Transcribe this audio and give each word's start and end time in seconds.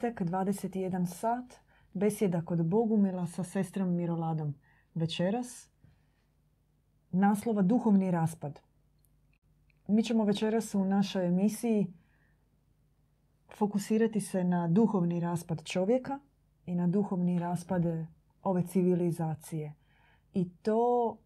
petak, 0.00 0.20
21 0.20 1.06
sat, 1.06 1.54
besjeda 1.92 2.42
kod 2.44 2.66
Bogumila 2.66 3.26
sa 3.26 3.44
sestrom 3.44 3.94
Miroladom 3.96 4.54
večeras. 4.94 5.68
Naslova 7.10 7.62
Duhovni 7.62 8.10
raspad. 8.10 8.60
Mi 9.88 10.02
ćemo 10.02 10.24
večeras 10.24 10.74
u 10.74 10.84
našoj 10.84 11.26
emisiji 11.26 11.86
fokusirati 13.56 14.20
se 14.20 14.44
na 14.44 14.68
duhovni 14.68 15.20
raspad 15.20 15.64
čovjeka 15.64 16.18
i 16.66 16.74
na 16.74 16.86
duhovni 16.86 17.38
raspad 17.38 17.82
ove 18.42 18.66
civilizacije. 18.66 19.74
I 20.34 20.48
to 20.62 21.16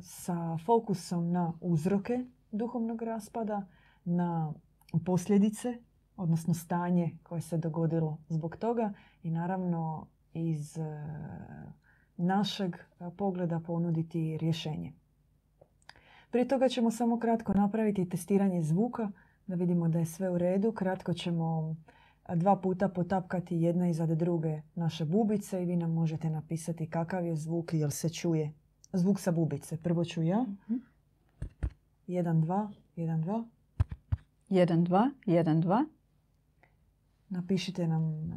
sa 0.00 0.58
fokusom 0.64 1.32
na 1.32 1.52
uzroke 1.60 2.24
duhovnog 2.50 3.02
raspada, 3.02 3.66
na 4.04 4.52
posljedice 5.04 5.78
odnosno 6.22 6.54
stanje 6.54 7.10
koje 7.22 7.40
se 7.40 7.58
dogodilo 7.58 8.18
zbog 8.28 8.56
toga 8.56 8.92
i 9.22 9.30
naravno 9.30 10.06
iz 10.34 10.78
e, 10.78 11.04
našeg 12.16 12.74
e, 12.74 13.10
pogleda 13.16 13.60
ponuditi 13.60 14.38
rješenje. 14.38 14.92
Prije 16.30 16.48
toga 16.48 16.68
ćemo 16.68 16.90
samo 16.90 17.18
kratko 17.18 17.52
napraviti 17.52 18.08
testiranje 18.08 18.62
zvuka 18.62 19.10
da 19.46 19.54
vidimo 19.54 19.88
da 19.88 19.98
je 19.98 20.06
sve 20.06 20.30
u 20.30 20.38
redu. 20.38 20.72
Kratko 20.72 21.14
ćemo 21.14 21.76
e, 22.28 22.36
dva 22.36 22.56
puta 22.56 22.88
potapkati 22.88 23.56
jedna 23.56 23.88
iza 23.88 24.06
druge 24.06 24.62
naše 24.74 25.04
bubice 25.04 25.62
i 25.62 25.66
vi 25.66 25.76
nam 25.76 25.92
možete 25.92 26.30
napisati 26.30 26.90
kakav 26.90 27.26
je 27.26 27.36
zvuk 27.36 27.74
jel 27.74 27.90
se 27.90 28.08
čuje. 28.08 28.52
Zvuk 28.92 29.20
sa 29.20 29.30
bubice. 29.30 29.76
Prvo 29.76 30.04
ću 30.04 30.22
ja. 30.22 30.44
1, 32.08 32.40
2, 32.40 32.68
1, 32.96 33.24
2. 33.24 33.44
1, 34.50 34.86
2, 34.86 35.10
1, 35.26 35.62
2. 35.62 35.84
Napišite 37.32 37.88
nam 37.88 38.32
e, 38.32 38.36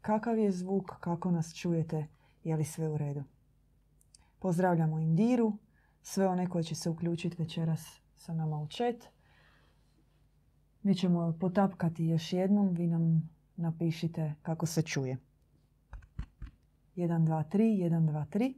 kakav 0.00 0.38
je 0.38 0.52
zvuk, 0.52 0.90
kako 1.00 1.30
nas 1.30 1.54
čujete, 1.54 2.06
je 2.44 2.56
li 2.56 2.64
sve 2.64 2.88
u 2.88 2.96
redu. 2.96 3.22
Pozdravljamo 4.38 4.98
Indiru, 4.98 5.52
sve 6.02 6.28
one 6.28 6.48
koje 6.48 6.64
će 6.64 6.74
se 6.74 6.90
uključiti 6.90 7.36
večeras 7.42 8.00
sa 8.16 8.34
nama 8.34 8.58
u 8.58 8.66
chat. 8.66 8.96
Mi 10.82 10.94
ćemo 10.94 11.36
potapkati 11.40 12.06
još 12.06 12.32
jednom, 12.32 12.68
vi 12.68 12.86
nam 12.86 13.30
napišite 13.56 14.34
kako 14.42 14.66
se 14.66 14.82
čuje. 14.82 15.16
1, 16.96 17.26
2, 17.26 17.44
3, 17.52 17.58
1, 17.58 18.10
2, 18.10 18.26
3. 18.26 18.54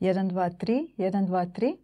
1, 0.00 0.30
2, 0.30 0.56
3, 0.56 0.94
1, 0.96 1.26
2, 1.26 1.52
3. 1.52 1.76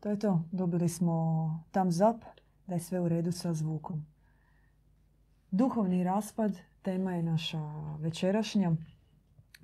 To 0.00 0.10
je 0.10 0.18
to. 0.18 0.44
Dobili 0.52 0.88
smo 0.88 1.64
thumbs 1.70 1.96
up 1.96 2.24
da 2.66 2.74
je 2.74 2.80
sve 2.80 3.00
u 3.00 3.08
redu 3.08 3.32
sa 3.32 3.54
zvukom. 3.54 4.17
Duhovni 5.50 6.04
raspad 6.04 6.58
tema 6.82 7.14
je 7.14 7.22
naša 7.22 7.60
večerašnja 7.98 8.72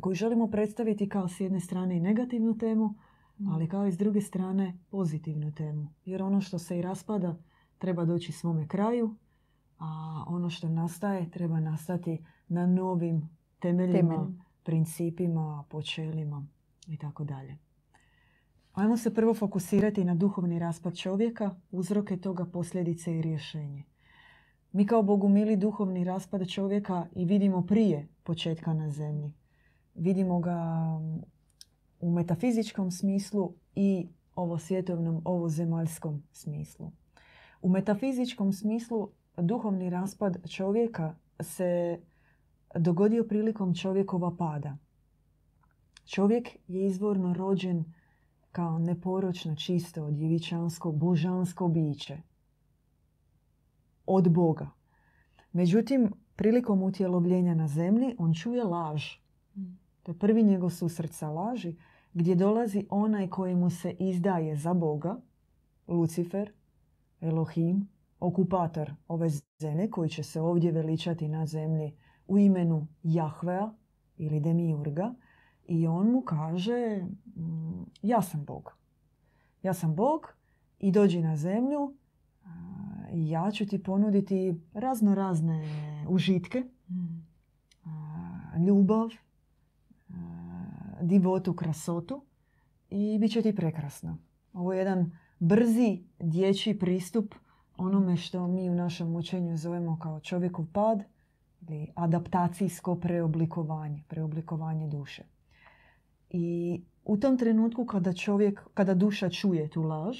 koju 0.00 0.14
želimo 0.14 0.50
predstaviti 0.50 1.08
kao 1.08 1.28
s 1.28 1.40
jedne 1.40 1.60
strane 1.60 1.96
i 1.96 2.00
negativnu 2.00 2.58
temu, 2.58 2.94
mm. 3.38 3.48
ali 3.48 3.68
kao 3.68 3.86
i 3.86 3.92
s 3.92 3.98
druge 3.98 4.20
strane 4.20 4.78
pozitivnu 4.90 5.52
temu. 5.52 5.88
Jer 6.04 6.22
ono 6.22 6.40
što 6.40 6.58
se 6.58 6.78
i 6.78 6.82
raspada 6.82 7.36
treba 7.78 8.04
doći 8.04 8.32
svome 8.32 8.68
kraju, 8.68 9.14
a 9.78 10.24
ono 10.26 10.50
što 10.50 10.68
nastaje 10.68 11.30
treba 11.30 11.60
nastati 11.60 12.24
na 12.48 12.66
novim 12.66 13.28
temeljima, 13.58 14.32
principima, 14.62 15.64
počelima 15.70 16.46
i 16.86 16.96
tako 16.96 17.24
dalje. 17.24 17.58
Ajmo 18.72 18.96
se 18.96 19.14
prvo 19.14 19.34
fokusirati 19.34 20.04
na 20.04 20.14
duhovni 20.14 20.58
raspad 20.58 20.96
čovjeka, 20.96 21.54
uzroke 21.70 22.16
toga, 22.16 22.44
posljedice 22.44 23.18
i 23.18 23.22
rješenje. 23.22 23.84
Mi 24.74 24.86
kao 24.86 25.02
bogumili 25.02 25.56
duhovni 25.56 26.04
raspad 26.04 26.48
čovjeka 26.48 27.06
i 27.12 27.24
vidimo 27.24 27.66
prije 27.66 28.08
početka 28.22 28.72
na 28.72 28.90
zemlji. 28.90 29.32
Vidimo 29.94 30.40
ga 30.40 30.58
u 32.00 32.10
metafizičkom 32.10 32.90
smislu 32.90 33.52
i 33.74 34.08
ovo 34.34 34.58
svjetovnom, 34.58 35.22
ovo 35.24 35.48
zemaljskom 35.48 36.22
smislu. 36.32 36.90
U 37.62 37.68
metafizičkom 37.68 38.52
smislu 38.52 39.08
duhovni 39.36 39.90
raspad 39.90 40.48
čovjeka 40.48 41.14
se 41.40 42.00
dogodio 42.74 43.24
prilikom 43.24 43.74
čovjekova 43.74 44.36
pada. 44.38 44.76
Čovjek 46.04 46.48
je 46.68 46.86
izvorno 46.86 47.34
rođen 47.34 47.84
kao 48.52 48.78
neporočno, 48.78 49.56
čisto, 49.56 50.10
djevičansko, 50.10 50.92
božansko 50.92 51.68
biće 51.68 52.18
od 54.06 54.32
Boga. 54.32 54.70
Međutim, 55.52 56.12
prilikom 56.36 56.82
utjelovljenja 56.82 57.54
na 57.54 57.68
zemlji, 57.68 58.14
on 58.18 58.34
čuje 58.34 58.64
laž. 58.64 59.04
To 60.02 60.12
je 60.12 60.18
prvi 60.18 60.42
njegov 60.42 60.70
susret 60.70 61.12
sa 61.12 61.30
laži, 61.30 61.76
gdje 62.14 62.34
dolazi 62.34 62.86
onaj 62.90 63.28
koji 63.28 63.54
mu 63.54 63.70
se 63.70 63.90
izdaje 63.90 64.56
za 64.56 64.74
Boga, 64.74 65.20
Lucifer, 65.88 66.52
Elohim, 67.20 67.88
okupator 68.20 68.94
ove 69.08 69.28
zemlje 69.60 69.90
koji 69.90 70.10
će 70.10 70.22
se 70.22 70.40
ovdje 70.40 70.72
veličati 70.72 71.28
na 71.28 71.46
zemlji 71.46 71.96
u 72.26 72.38
imenu 72.38 72.86
Jahvea 73.02 73.72
ili 74.16 74.40
Demiurga 74.40 75.14
i 75.66 75.86
on 75.86 76.10
mu 76.10 76.20
kaže 76.20 77.04
mm, 77.36 77.84
ja 78.02 78.22
sam 78.22 78.44
Bog. 78.44 78.76
Ja 79.62 79.74
sam 79.74 79.94
Bog 79.94 80.34
i 80.78 80.92
dođi 80.92 81.22
na 81.22 81.36
zemlju 81.36 81.94
ja 83.14 83.50
ću 83.50 83.66
ti 83.66 83.82
ponuditi 83.82 84.60
razno 84.72 85.14
razne 85.14 85.64
užitke, 86.08 86.64
mm. 86.88 87.26
ljubav, 88.66 89.08
divotu, 91.02 91.54
krasotu 91.54 92.22
i 92.90 93.18
bit 93.20 93.32
će 93.32 93.42
ti 93.42 93.54
prekrasno. 93.54 94.18
Ovo 94.52 94.72
je 94.72 94.78
jedan 94.78 95.18
brzi 95.38 96.02
dječji 96.18 96.78
pristup 96.78 97.34
onome 97.76 98.16
što 98.16 98.46
mi 98.46 98.70
u 98.70 98.74
našem 98.74 99.16
učenju 99.16 99.56
zovemo 99.56 99.98
kao 99.98 100.20
čovjekov 100.20 100.66
pad 100.72 101.02
ili 101.60 101.88
adaptacijsko 101.94 102.96
preoblikovanje, 102.96 104.02
preoblikovanje 104.08 104.88
duše. 104.88 105.22
I 106.30 106.80
u 107.04 107.16
tom 107.16 107.38
trenutku 107.38 107.86
kada 107.86 108.12
čovjek, 108.12 108.60
kada 108.74 108.94
duša 108.94 109.30
čuje 109.30 109.68
tu 109.68 109.82
laž, 109.82 110.18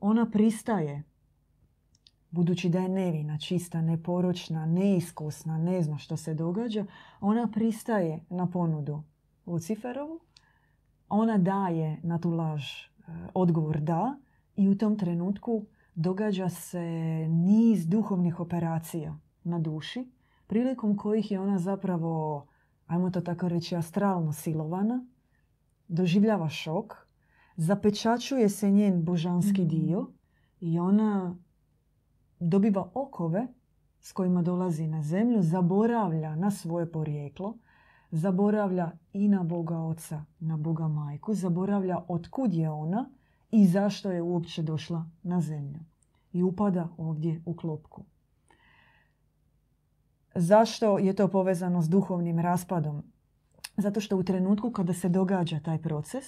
ona 0.00 0.30
pristaje 0.30 1.02
budući 2.32 2.68
da 2.68 2.78
je 2.78 2.88
nevina, 2.88 3.38
čista, 3.38 3.80
neporočna, 3.80 4.66
neiskusna, 4.66 5.58
ne 5.58 5.82
zna 5.82 5.98
što 5.98 6.16
se 6.16 6.34
događa, 6.34 6.86
ona 7.20 7.48
pristaje 7.52 8.24
na 8.30 8.50
ponudu 8.50 9.02
Luciferovu, 9.46 10.20
ona 11.08 11.38
daje 11.38 12.00
na 12.02 12.18
tu 12.18 12.30
laž 12.30 12.64
e, 12.64 12.88
odgovor 13.34 13.80
da 13.80 14.16
i 14.56 14.68
u 14.68 14.78
tom 14.78 14.98
trenutku 14.98 15.64
događa 15.94 16.48
se 16.48 16.80
niz 17.28 17.86
duhovnih 17.86 18.40
operacija 18.40 19.18
na 19.44 19.58
duši, 19.58 20.10
prilikom 20.46 20.96
kojih 20.96 21.30
je 21.30 21.40
ona 21.40 21.58
zapravo, 21.58 22.46
ajmo 22.86 23.10
to 23.10 23.20
tako 23.20 23.48
reći, 23.48 23.76
astralno 23.76 24.32
silovana, 24.32 25.06
doživljava 25.88 26.48
šok, 26.48 27.06
zapečačuje 27.56 28.48
se 28.48 28.70
njen 28.70 29.04
božanski 29.04 29.60
mhm. 29.60 29.68
dio 29.68 30.06
i 30.60 30.78
ona 30.78 31.36
dobiva 32.42 32.90
okove 32.94 33.46
s 34.00 34.12
kojima 34.12 34.42
dolazi 34.42 34.86
na 34.86 35.02
zemlju, 35.02 35.42
zaboravlja 35.42 36.36
na 36.36 36.50
svoje 36.50 36.92
porijeklo, 36.92 37.56
zaboravlja 38.10 38.90
i 39.12 39.28
na 39.28 39.42
Boga 39.42 39.78
Oca, 39.78 40.24
na 40.40 40.56
Boga 40.56 40.88
Majku, 40.88 41.34
zaboravlja 41.34 42.04
otkud 42.08 42.54
je 42.54 42.70
ona 42.70 43.10
i 43.50 43.66
zašto 43.66 44.10
je 44.10 44.22
uopće 44.22 44.62
došla 44.62 45.06
na 45.22 45.40
zemlju. 45.40 45.80
I 46.32 46.42
upada 46.42 46.88
ovdje 46.96 47.42
u 47.44 47.56
klopku. 47.56 48.04
Zašto 50.34 50.98
je 50.98 51.12
to 51.12 51.28
povezano 51.28 51.82
s 51.82 51.88
duhovnim 51.88 52.38
raspadom? 52.38 53.02
Zato 53.76 54.00
što 54.00 54.16
u 54.16 54.22
trenutku 54.22 54.70
kada 54.70 54.92
se 54.92 55.08
događa 55.08 55.60
taj 55.60 55.78
proces, 55.78 56.24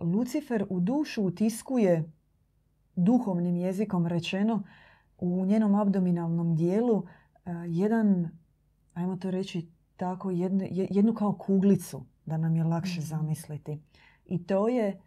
Lucifer 0.00 0.66
u 0.68 0.80
dušu 0.80 1.22
utiskuje 1.22 2.12
duhovnim 3.04 3.56
jezikom 3.56 4.06
rečeno 4.06 4.62
u 5.18 5.46
njenom 5.46 5.74
abdominalnom 5.74 6.56
dijelu 6.56 7.06
e, 7.44 7.50
jedan, 7.66 8.28
ajmo 8.94 9.16
to 9.16 9.30
reći 9.30 9.70
tako, 9.96 10.30
jednu, 10.30 10.66
jednu 10.70 11.14
kao 11.14 11.32
kuglicu 11.32 12.04
da 12.26 12.36
nam 12.36 12.56
je 12.56 12.64
lakše 12.64 13.00
mhm. 13.00 13.06
zamisliti. 13.06 13.82
I 14.24 14.46
to 14.46 14.68
je 14.68 15.00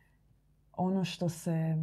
ono 0.73 1.05
što 1.05 1.29
se 1.29 1.51
e, 1.51 1.75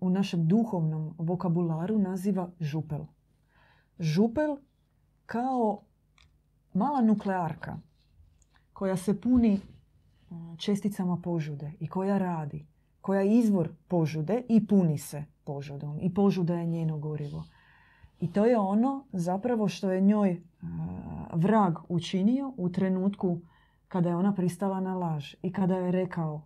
u 0.00 0.10
našem 0.10 0.48
duhovnom 0.48 1.14
vokabularu 1.18 1.98
naziva 1.98 2.50
župel. 2.60 3.04
Župel 3.98 4.56
kao 5.26 5.82
mala 6.74 7.00
nuklearka 7.00 7.78
koja 8.72 8.96
se 8.96 9.20
puni 9.20 9.54
e, 9.54 9.60
česticama 10.58 11.20
požude 11.22 11.72
i 11.80 11.88
koja 11.88 12.18
radi 12.18 12.71
koja 13.02 13.20
je 13.20 13.38
izvor 13.38 13.68
požude 13.88 14.42
i 14.48 14.66
puni 14.66 14.98
se 14.98 15.24
požudom. 15.44 15.98
I 16.00 16.14
požuda 16.14 16.54
je 16.54 16.66
njeno 16.66 16.98
gorivo. 16.98 17.44
I 18.20 18.32
to 18.32 18.44
je 18.44 18.58
ono 18.58 19.04
zapravo 19.12 19.68
što 19.68 19.92
je 19.92 20.00
njoj 20.00 20.42
vrag 21.32 21.74
učinio 21.88 22.52
u 22.56 22.68
trenutku 22.68 23.40
kada 23.88 24.08
je 24.08 24.16
ona 24.16 24.34
pristala 24.34 24.80
na 24.80 24.94
laž 24.94 25.34
i 25.42 25.52
kada 25.52 25.76
je 25.76 25.92
rekao 25.92 26.42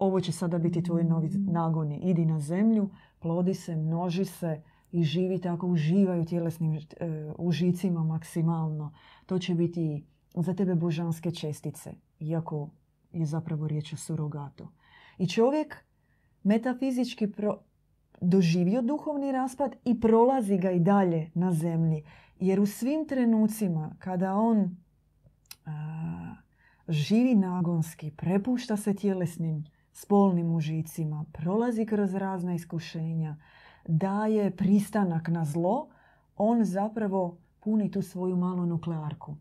ovo 0.00 0.20
će 0.20 0.32
sada 0.32 0.58
biti 0.58 0.82
tvoji 0.82 1.04
novi 1.04 1.28
nagoni. 1.28 2.00
Idi 2.02 2.24
na 2.24 2.40
zemlju, 2.40 2.90
plodi 3.18 3.54
se, 3.54 3.76
množi 3.76 4.24
se 4.24 4.62
i 4.92 5.02
živi 5.02 5.40
tako, 5.40 5.66
uživaju 5.66 6.24
tjelesnim 6.24 6.72
uh, 6.72 6.80
užicima 7.38 8.04
maksimalno. 8.04 8.92
To 9.26 9.38
će 9.38 9.54
biti 9.54 10.04
za 10.34 10.54
tebe 10.54 10.74
božanske 10.74 11.30
čestice, 11.30 11.92
iako 12.20 12.68
je 13.12 13.26
zapravo 13.26 13.68
riječ 13.68 13.92
o 13.92 13.96
surogatu. 13.96 14.68
I 15.18 15.26
čovjek 15.26 15.84
metafizički 16.42 17.32
pro, 17.32 17.58
doživio 18.20 18.82
duhovni 18.82 19.32
raspad 19.32 19.76
i 19.84 20.00
prolazi 20.00 20.58
ga 20.58 20.70
i 20.70 20.80
dalje 20.80 21.30
na 21.34 21.52
zemlji. 21.52 22.04
Jer 22.40 22.60
u 22.60 22.66
svim 22.66 23.08
trenucima 23.08 23.96
kada 23.98 24.34
on 24.34 24.76
živi 26.88 27.34
nagonski, 27.34 28.10
prepušta 28.10 28.76
se 28.76 28.94
tjelesnim 28.94 29.64
spolnim 29.92 30.54
užicima, 30.54 31.24
prolazi 31.32 31.86
kroz 31.86 32.14
razna 32.14 32.54
iskušenja, 32.54 33.36
daje 33.88 34.56
pristanak 34.56 35.28
na 35.28 35.44
zlo, 35.44 35.88
on 36.36 36.64
zapravo 36.64 37.38
puni 37.60 37.90
tu 37.90 38.02
svoju 38.02 38.36
malu 38.36 38.66
nuklearku. 38.66 39.36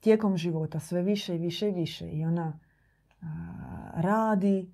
Tijekom 0.00 0.36
života 0.36 0.80
sve 0.80 1.02
više 1.02 1.34
i 1.34 1.38
više 1.38 1.68
i 1.68 1.72
više 1.72 2.10
i 2.10 2.24
ona 2.24 2.58
radi, 3.94 4.72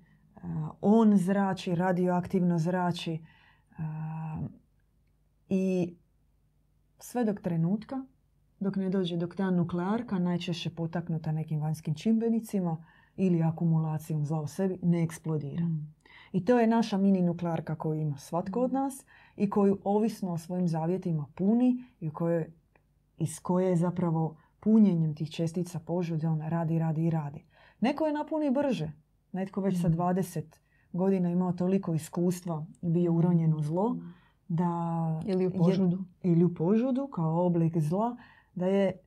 on 0.81 1.17
zrači, 1.17 1.75
radioaktivno 1.75 2.59
zrači 2.59 3.19
i 5.49 5.95
sve 6.99 7.25
dok 7.25 7.41
trenutka, 7.41 8.05
dok 8.59 8.75
ne 8.75 8.89
dođe 8.89 9.17
dok 9.17 9.35
ta 9.35 9.51
nuklearka, 9.51 10.19
najčešće 10.19 10.69
potaknuta 10.69 11.31
nekim 11.31 11.61
vanjskim 11.61 11.95
čimbenicima 11.95 12.85
ili 13.15 13.43
akumulacijom 13.43 14.25
zla 14.25 14.41
u 14.41 14.47
sebi, 14.47 14.79
ne 14.83 15.03
eksplodira. 15.03 15.65
Mm. 15.65 15.93
I 16.31 16.45
to 16.45 16.59
je 16.59 16.67
naša 16.67 16.97
mini 16.97 17.21
nuklearka 17.21 17.75
koju 17.75 18.01
ima 18.01 18.17
svatko 18.17 18.61
od 18.61 18.73
nas 18.73 19.05
i 19.35 19.49
koju 19.49 19.79
ovisno 19.83 20.31
o 20.31 20.37
svojim 20.37 20.67
zavjetima 20.67 21.25
puni 21.35 21.83
i 21.99 22.09
koje, 22.09 22.53
iz 23.17 23.39
koje 23.39 23.69
je 23.69 23.75
zapravo 23.75 24.37
punjenjem 24.59 25.15
tih 25.15 25.31
čestica 25.31 25.79
požude 25.79 26.27
on 26.27 26.41
radi, 26.41 26.79
radi 26.79 27.05
i 27.05 27.09
radi. 27.09 27.45
Neko 27.81 28.05
je 28.05 28.13
napuni 28.13 28.51
brže. 28.51 28.91
Netko 29.31 29.61
već 29.61 29.81
sa 29.81 29.89
20 29.89 30.39
mm. 30.39 30.97
godina 30.97 31.29
imao 31.29 31.53
toliko 31.53 31.93
iskustva 31.93 32.65
i 32.81 32.89
bio 32.89 33.13
uronjen 33.13 33.53
u 33.53 33.61
zlo 33.61 33.93
mm. 33.93 34.13
da... 34.47 35.21
Ili 35.25 35.47
u 35.47 35.51
požudu. 35.51 35.97
Je, 36.23 36.31
ili 36.31 36.43
u 36.43 36.53
požudu 36.53 37.07
kao 37.07 37.45
oblik 37.45 37.77
zla. 37.77 38.17
Da 38.55 38.65
je 38.65 38.99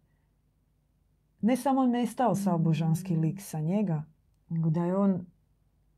ne 1.40 1.56
samo 1.56 1.86
nestao 1.86 2.34
sa 2.34 2.56
božanski 2.56 3.16
lik 3.16 3.40
sa 3.40 3.60
njega, 3.60 4.04
nego 4.48 4.70
da 4.70 4.84
je 4.84 4.96
on 4.96 5.26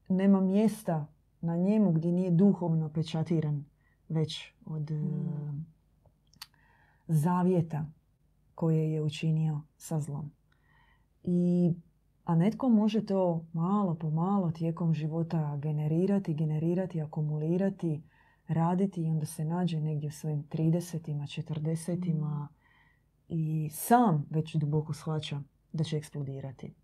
nema 0.09 0.41
mjesta 0.41 1.06
na 1.41 1.56
njemu 1.56 1.93
gdje 1.93 2.12
nije 2.12 2.31
duhovno 2.31 2.88
pečatiran 2.88 3.65
već 4.09 4.53
od 4.67 4.91
mm. 4.91 5.67
zavjeta 7.09 7.87
koje 8.55 8.93
je 8.93 9.03
učinio 9.03 9.61
sa 9.76 10.00
zlom. 10.00 10.31
I, 11.23 11.73
a 12.25 12.35
netko 12.35 12.69
može 12.69 13.06
to 13.06 13.44
malo 13.53 13.94
po 13.94 14.11
malo 14.11 14.50
tijekom 14.50 14.94
života 14.94 15.59
generirati, 15.62 16.35
generirati, 16.35 17.00
akumulirati, 17.00 18.03
raditi 18.49 19.03
i 19.03 19.11
onda 19.11 19.26
se 19.26 19.44
nađe 19.44 19.81
negdje 19.81 20.09
u 20.09 20.12
svojim 20.12 20.44
30 20.53 21.53
40 21.53 22.15
mm. 22.15 22.49
i 23.29 23.71
sam 23.73 24.26
već 24.31 24.55
duboko 24.55 24.93
shvaća 24.93 25.41
da 25.73 25.85
će 25.85 25.97
eksplodirati. 25.97 26.75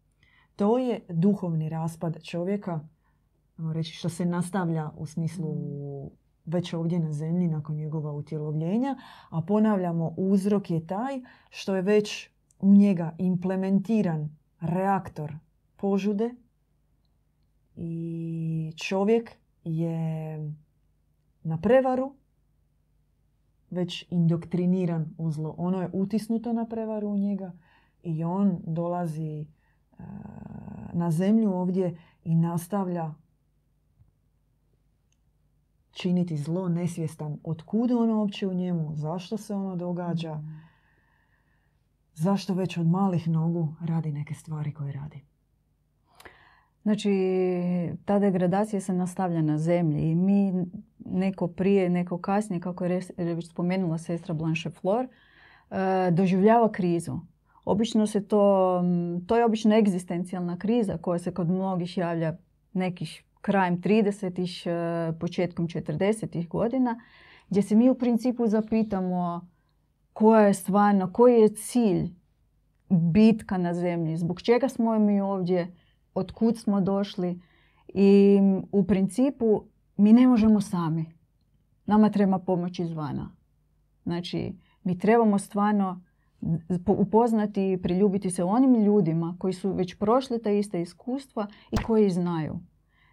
To 0.57 0.79
je 0.79 1.01
duhovni 1.09 1.69
raspad 1.69 2.23
čovjeka, 2.23 2.81
reći 3.75 3.93
što 3.93 4.09
se 4.09 4.25
nastavlja 4.25 4.91
u 4.97 5.07
smislu 5.07 5.55
mm. 5.55 6.11
već 6.45 6.73
ovdje 6.73 6.99
na 6.99 7.13
zemlji 7.13 7.49
nakon 7.49 7.77
njegova 7.77 8.13
utjelovljenja, 8.13 8.97
a 9.31 9.43
ponavljamo 9.43 10.15
uzrok 10.17 10.71
je 10.71 10.87
taj 10.87 11.21
što 11.51 11.77
je 11.77 11.83
već 11.83 12.29
u 12.61 12.75
njega 12.75 13.15
implementiran 13.19 14.40
reaktor 14.61 15.35
požude 15.77 16.35
i 17.77 18.73
čovjek 18.77 19.31
je 19.65 20.39
na 21.43 21.61
prevaru 21.61 22.15
već 23.71 24.07
indoktriniran 24.11 25.15
u 25.19 25.31
zlo. 25.31 25.55
Ono 25.59 25.83
je 25.83 25.91
utisnuto 25.93 26.53
na 26.53 26.67
prevaru 26.67 27.09
u 27.09 27.17
njega 27.17 27.53
i 28.03 28.25
on 28.25 28.59
dolazi 28.67 29.41
e, 29.41 29.47
na 30.93 31.11
zemlju 31.11 31.53
ovdje 31.53 31.99
i 32.25 32.35
nastavlja 32.35 33.15
činiti 35.91 36.37
zlo 36.37 36.69
nesvjestan 36.69 37.39
otkud 37.45 37.91
ono 37.91 38.19
uopće 38.19 38.47
u 38.47 38.55
njemu, 38.55 38.91
zašto 38.95 39.37
se 39.37 39.55
ono 39.55 39.77
događa, 39.77 40.35
mm. 40.35 40.70
Zašto 42.15 42.55
već 42.55 42.77
od 42.77 42.87
malih 42.87 43.29
nogu 43.29 43.75
radi 43.81 44.13
neke 44.13 44.35
stvari 44.35 44.75
koje 44.75 44.93
radi. 44.93 45.25
Znači, 46.83 47.11
ta 48.05 48.19
degradacija 48.19 48.81
se 48.81 48.93
nastavlja 48.93 49.43
na 49.43 49.59
zemlji 49.59 50.11
i 50.11 50.15
mi 50.15 50.53
neko 50.99 51.49
prije, 51.49 51.91
neko 51.91 52.19
kasnije, 52.19 52.61
kako 52.61 52.85
je 52.85 53.01
već 53.17 53.49
spomenula 53.49 53.99
sestra 53.99 54.35
Blanche 54.35 54.71
Flor, 54.71 55.07
e, 55.07 56.11
doživljava 56.11 56.73
krizu. 56.73 57.19
Obično 57.65 58.07
se 58.07 58.29
to, 58.29 58.83
to 59.27 59.37
je 59.37 59.45
obično 59.45 59.77
egzistencijalna 59.77 60.59
kriza 60.59 60.99
koja 60.99 61.19
se 61.19 61.35
kod 61.35 61.51
mnogih 61.51 61.99
javlja 61.99 62.37
nekih 62.73 63.25
krajem 63.41 63.81
30-ih, 63.81 64.63
e, 64.67 65.13
početkom 65.21 65.69
40-ih 65.69 66.49
godina, 66.49 67.01
gdje 67.51 67.63
se 67.63 67.77
mi 67.77 67.91
u 67.91 67.95
principu 67.95 68.47
zapitamo 68.47 69.49
koja 70.21 70.41
je 70.41 70.55
stvarno, 70.55 71.13
koji 71.13 71.41
je 71.41 71.55
cilj 71.55 72.11
bitka 72.89 73.59
na 73.59 73.75
zemlji, 73.75 74.17
zbog 74.17 74.43
čega 74.43 74.69
smo 74.69 74.99
mi 74.99 75.21
ovdje, 75.21 75.75
od 76.15 76.33
kud 76.33 76.59
smo 76.59 76.81
došli 76.81 77.41
i 77.89 78.39
u 78.73 78.85
principu 78.87 79.63
mi 79.97 80.13
ne 80.13 80.27
možemo 80.27 80.61
sami. 80.61 81.05
Nama 81.87 82.11
treba 82.11 82.39
pomoć 82.39 82.79
izvana. 82.79 83.31
Znači, 84.05 84.53
mi 84.85 84.99
trebamo 84.99 85.39
stvarno 85.39 86.03
upoznati 86.87 87.73
i 87.73 87.83
priljubiti 87.83 88.31
se 88.31 88.45
onim 88.45 88.85
ljudima 88.85 89.37
koji 89.39 89.53
su 89.53 89.73
već 89.73 89.99
prošli 89.99 90.43
ta 90.43 90.51
ista 90.51 90.79
iskustva 90.79 91.47
i 91.71 91.77
koji 91.77 92.11
znaju. 92.11 92.59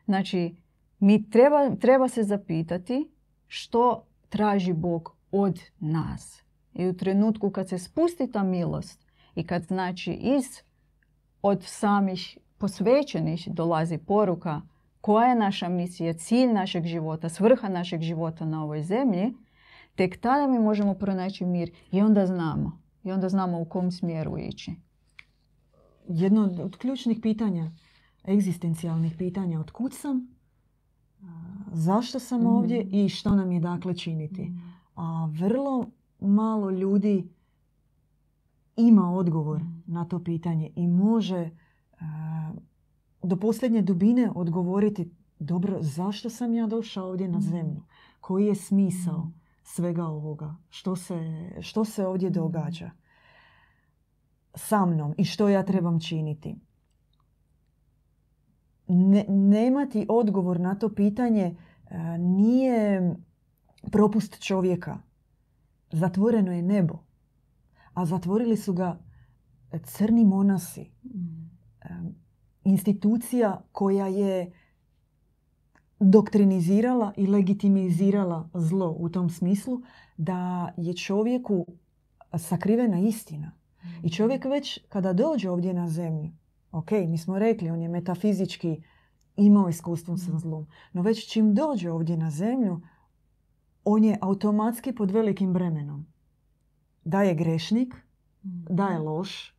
Znači, 0.05 0.55
mi 0.99 1.29
treba, 1.29 1.75
treba 1.75 2.07
se 2.07 2.23
zapitati 2.23 3.11
što 3.47 4.03
traži 4.29 4.73
Bog 4.73 5.15
od 5.31 5.59
nas. 5.79 6.46
I 6.77 6.87
u 6.87 6.93
trenutku 6.93 7.49
kad 7.49 7.69
se 7.69 7.77
spusti 7.77 8.31
ta 8.31 8.43
milost 8.43 9.05
i 9.35 9.43
kad 9.43 9.63
znači 9.63 10.13
iz 10.13 10.45
od 11.41 11.63
samih 11.63 12.37
posvećenih 12.57 13.47
dolazi 13.51 13.97
poruka 13.97 14.61
koja 15.01 15.27
je 15.27 15.35
naša 15.35 15.69
misija, 15.69 16.13
cilj 16.13 16.53
našeg 16.53 16.85
života, 16.85 17.29
svrha 17.29 17.69
našeg 17.69 18.01
života 18.01 18.45
na 18.45 18.63
ovoj 18.63 18.83
zemlji, 18.83 19.33
tek 19.95 20.21
tada 20.21 20.47
mi 20.47 20.59
možemo 20.59 20.93
pronaći 20.93 21.45
mir 21.45 21.71
i 21.91 22.01
onda 22.01 22.25
znamo. 22.25 22.81
I 23.03 23.11
onda 23.11 23.29
znamo 23.29 23.61
u 23.61 23.65
kom 23.65 23.91
smjeru 23.91 24.37
ići. 24.37 24.71
Jedno 26.07 26.43
od 26.63 26.77
ključnih 26.77 27.19
pitanja 27.21 27.71
egzistencijalnih 28.27 29.15
pitanja 29.17 29.59
od 29.59 29.71
kud 29.71 29.93
sam, 29.93 30.27
zašto 31.71 32.19
sam 32.19 32.41
mm. 32.41 32.47
ovdje 32.47 32.87
i 32.91 33.09
što 33.09 33.35
nam 33.35 33.51
je 33.51 33.59
dakle 33.59 33.93
činiti. 33.93 34.41
Mm. 34.41 34.73
A 34.95 35.29
vrlo 35.39 35.85
malo 36.19 36.71
ljudi 36.71 37.29
ima 38.75 39.13
odgovor 39.13 39.61
na 39.85 40.05
to 40.05 40.23
pitanje 40.23 40.71
i 40.75 40.87
može 40.87 41.49
do 43.23 43.35
posljednje 43.35 43.81
dubine 43.81 44.31
odgovoriti 44.35 45.11
dobro, 45.39 45.77
zašto 45.81 46.29
sam 46.29 46.53
ja 46.53 46.67
došao 46.67 47.07
ovdje 47.09 47.27
na 47.27 47.39
zemlju? 47.39 47.83
Koji 48.19 48.45
je 48.45 48.55
smisao 48.55 49.31
svega 49.63 50.05
ovoga? 50.05 50.55
Što 50.69 50.95
se, 50.95 51.49
što 51.61 51.85
se 51.85 52.05
ovdje 52.05 52.29
događa 52.29 52.91
sa 54.55 54.85
mnom 54.85 55.13
i 55.17 55.25
što 55.25 55.49
ja 55.49 55.63
trebam 55.63 55.99
činiti? 55.99 56.55
ne, 58.87 59.25
nemati 59.27 60.05
odgovor 60.09 60.59
na 60.59 60.75
to 60.75 60.89
pitanje 60.89 61.55
e, 61.89 62.17
nije 62.17 63.15
propust 63.91 64.39
čovjeka. 64.39 64.97
Zatvoreno 65.91 66.51
je 66.51 66.61
nebo. 66.61 66.99
A 67.93 68.05
zatvorili 68.05 68.57
su 68.57 68.73
ga 68.73 68.99
crni 69.83 70.25
monasi. 70.25 70.91
Mm. 71.03 71.49
E, 71.81 71.89
institucija 72.63 73.61
koja 73.71 74.07
je 74.07 74.51
doktrinizirala 75.99 77.13
i 77.17 77.27
legitimizirala 77.27 78.49
zlo 78.53 78.95
u 78.99 79.09
tom 79.09 79.29
smislu 79.29 79.81
da 80.17 80.73
je 80.77 80.93
čovjeku 80.93 81.65
sakrivena 82.37 82.99
istina. 82.99 83.51
I 84.03 84.09
čovjek 84.09 84.45
već 84.45 84.79
kada 84.89 85.13
dođe 85.13 85.49
ovdje 85.49 85.73
na 85.73 85.89
zemlju, 85.89 86.31
ok, 86.71 86.91
mi 86.91 87.17
smo 87.17 87.39
rekli, 87.39 87.69
on 87.69 87.81
je 87.81 87.89
metafizički 87.89 88.81
imao 89.35 89.69
iskustvo 89.69 90.17
sa 90.17 90.37
zlom, 90.37 90.67
no 90.93 91.01
već 91.01 91.31
čim 91.31 91.53
dođe 91.53 91.91
ovdje 91.91 92.17
na 92.17 92.31
zemlju, 92.31 92.81
on 93.89 94.03
je 94.03 94.17
automatski 94.21 94.91
pod 94.95 95.11
velikim 95.11 95.53
bremenom. 95.53 96.05
Da 97.03 97.21
je 97.23 97.35
grešnik, 97.35 97.95
da 98.69 98.87
je 98.87 98.99
loš, 98.99 99.57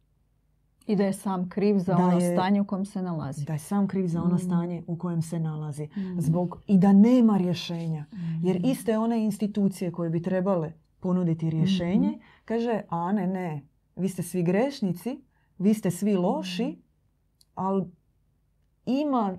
i 0.86 0.96
da 0.96 1.04
je 1.04 1.12
sam 1.12 1.48
kriv 1.48 1.78
za 1.78 1.96
ono 1.96 2.20
stanje 2.20 2.60
u 2.60 2.64
kojem 2.64 2.84
se 2.84 3.02
nalazi. 3.02 3.44
Da 3.44 3.52
je 3.52 3.58
sam 3.58 3.88
kriv 3.88 4.06
za 4.06 4.22
ono 4.22 4.34
mm. 4.34 4.38
stanje 4.38 4.82
u 4.86 4.98
kojem 4.98 5.22
se 5.22 5.40
nalazi. 5.40 5.84
Mm. 5.84 6.20
Zbog, 6.20 6.62
I 6.66 6.78
da 6.78 6.92
nema 6.92 7.36
rješenja. 7.36 8.04
Jer 8.42 8.60
mm. 8.60 8.64
iste 8.64 8.98
one 8.98 9.24
institucije 9.24 9.92
koje 9.92 10.10
bi 10.10 10.22
trebale 10.22 10.72
ponuditi 11.00 11.50
rješenje, 11.50 12.08
mm-hmm. 12.08 12.22
kaže, 12.44 12.82
a 12.88 13.12
ne, 13.12 13.26
ne, 13.26 13.62
vi 13.96 14.08
ste 14.08 14.22
svi 14.22 14.42
grešnici, 14.42 15.20
vi 15.58 15.74
ste 15.74 15.90
svi 15.90 16.16
loši, 16.16 16.82
ali 17.54 17.84
ima 18.86 19.38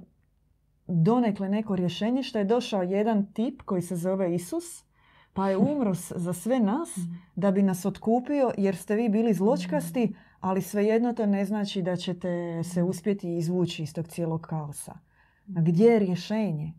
donekle 0.89 1.49
neko 1.49 1.75
rješenje 1.75 2.23
što 2.23 2.37
je 2.37 2.45
došao 2.45 2.83
jedan 2.83 3.33
tip 3.33 3.61
koji 3.61 3.81
se 3.81 3.95
zove 3.95 4.35
Isus, 4.35 4.83
pa 5.33 5.49
je 5.49 5.57
umro 5.57 5.93
za 6.15 6.33
sve 6.33 6.59
nas 6.59 6.89
da 7.35 7.51
bi 7.51 7.61
nas 7.61 7.85
otkupio 7.85 8.51
jer 8.57 8.75
ste 8.75 8.95
vi 8.95 9.09
bili 9.09 9.33
zločkasti, 9.33 10.15
ali 10.39 10.61
svejedno 10.61 11.13
to 11.13 11.25
ne 11.25 11.45
znači 11.45 11.81
da 11.81 11.95
ćete 11.95 12.63
se 12.63 12.83
uspjeti 12.83 13.37
izvući 13.37 13.83
iz 13.83 13.93
tog 13.93 14.07
cijelog 14.07 14.41
kaosa. 14.41 14.97
Gdje 15.45 15.85
je 15.85 15.99
rješenje? 15.99 16.73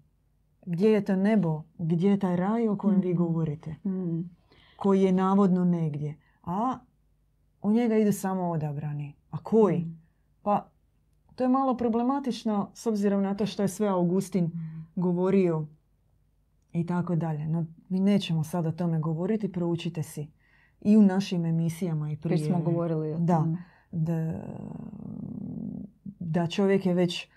Gdje 0.67 0.90
je 0.90 1.05
to 1.05 1.17
nebo? 1.17 1.62
Gdje 1.79 2.11
je 2.11 2.19
taj 2.19 2.37
raj 2.37 2.69
o 2.69 2.79
kojem 2.79 3.00
vi 3.00 3.14
govorite? 3.14 3.75
Koji 4.76 5.02
je 5.02 5.12
navodno 5.12 5.64
negdje. 5.64 6.19
A 6.43 6.79
u 7.62 7.73
njega 7.73 7.97
idu 7.97 8.12
samo 8.12 8.50
odabrani. 8.50 9.14
A 9.31 9.38
koji? 9.38 9.87
Pa 10.43 10.71
to 11.40 11.44
je 11.44 11.49
malo 11.49 11.76
problematično 11.76 12.70
s 12.75 12.87
obzirom 12.87 13.23
na 13.23 13.35
to 13.35 13.47
što 13.47 13.62
je 13.62 13.68
sve 13.68 13.88
Augustin 13.88 14.50
govorio 14.97 15.66
i 16.73 16.87
tako 16.87 17.16
dalje. 17.16 17.49
No, 17.49 17.66
mi 17.88 18.00
nećemo 18.00 18.44
sad 18.44 18.66
o 18.66 18.73
tome 18.73 18.99
govoriti, 18.99 19.52
proučite 19.52 20.02
si 20.02 20.30
i 20.80 20.97
u 20.97 21.02
našim 21.02 21.44
emisijama 21.44 22.12
i 22.12 22.16
prije. 22.16 22.37
Prije 22.37 22.47
smo 22.47 22.61
govorili 22.61 23.12
o 23.12 23.18
da, 23.18 23.47
da, 23.92 24.42
da 26.18 26.47
čovjek 26.47 26.87
je 26.87 26.94
već 26.94 27.28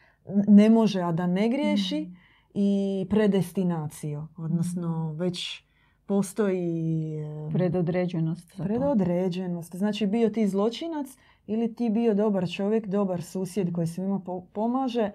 ne 0.47 0.69
može, 0.69 1.01
a 1.01 1.11
da 1.11 1.27
ne 1.27 1.49
griješi 1.49 2.01
mm. 2.01 2.15
i 2.53 3.05
predestinaciju. 3.09 4.27
Odnosno, 4.37 5.13
mm. 5.13 5.17
već 5.17 5.63
postoji... 6.05 7.17
Predodređenost. 7.53 8.53
Predodređenost. 8.57 9.75
Znači, 9.75 10.07
bio 10.07 10.29
ti 10.29 10.47
zločinac 10.47 11.07
ili 11.47 11.75
ti 11.75 11.89
bio 11.89 12.13
dobar 12.13 12.49
čovjek, 12.49 12.87
dobar 12.87 13.23
susjed 13.23 13.73
koji 13.73 13.87
svima 13.87 14.21
pomaže, 14.53 15.11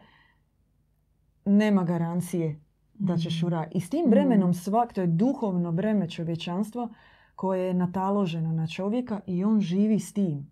nema 1.44 1.84
garancije 1.84 2.60
da 2.94 3.16
ćeš 3.16 3.42
u 3.42 3.48
raj. 3.48 3.68
I 3.72 3.80
s 3.80 3.90
tim 3.90 4.10
bremenom 4.10 4.54
svak, 4.54 4.92
to 4.92 5.00
je 5.00 5.06
duhovno 5.06 5.72
breme 5.72 6.10
čovječanstva, 6.10 6.88
koje 7.34 7.66
je 7.66 7.74
nataloženo 7.74 8.52
na 8.52 8.66
čovjeka 8.66 9.20
i 9.26 9.44
on 9.44 9.60
živi 9.60 10.00
s 10.00 10.12
tim. 10.12 10.50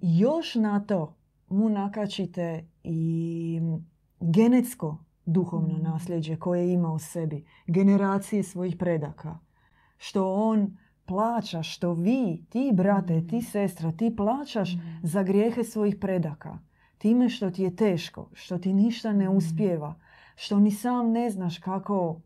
I 0.00 0.18
još 0.18 0.54
na 0.54 0.80
to 0.80 1.16
mu 1.48 1.68
nakačite 1.68 2.66
i 2.84 3.60
genetsko 4.20 4.98
duhovno 5.26 5.78
mm. 5.78 5.82
nasljeđe 5.82 6.36
koje 6.36 6.72
ima 6.72 6.92
u 6.92 6.98
sebi, 6.98 7.44
generacije 7.66 8.42
svojih 8.42 8.76
predaka, 8.76 9.38
što 9.96 10.34
on 10.34 10.76
plaća, 11.06 11.62
što 11.62 11.92
vi, 11.92 12.44
ti 12.50 12.70
brate, 12.74 13.26
ti 13.26 13.36
mm. 13.36 13.42
sestra, 13.42 13.92
ti 13.92 14.16
plaćaš 14.16 14.74
mm. 14.74 14.78
za 15.02 15.22
grijehe 15.22 15.64
svojih 15.64 15.96
predaka. 15.96 16.58
Time 16.98 17.28
što 17.28 17.50
ti 17.50 17.62
je 17.62 17.76
teško, 17.76 18.30
što 18.32 18.58
ti 18.58 18.72
ništa 18.72 19.12
ne 19.12 19.28
uspjeva, 19.28 19.94
što 20.36 20.60
ni 20.60 20.70
sam 20.70 21.10
ne 21.10 21.30
znaš 21.30 21.58
kako 21.58 22.20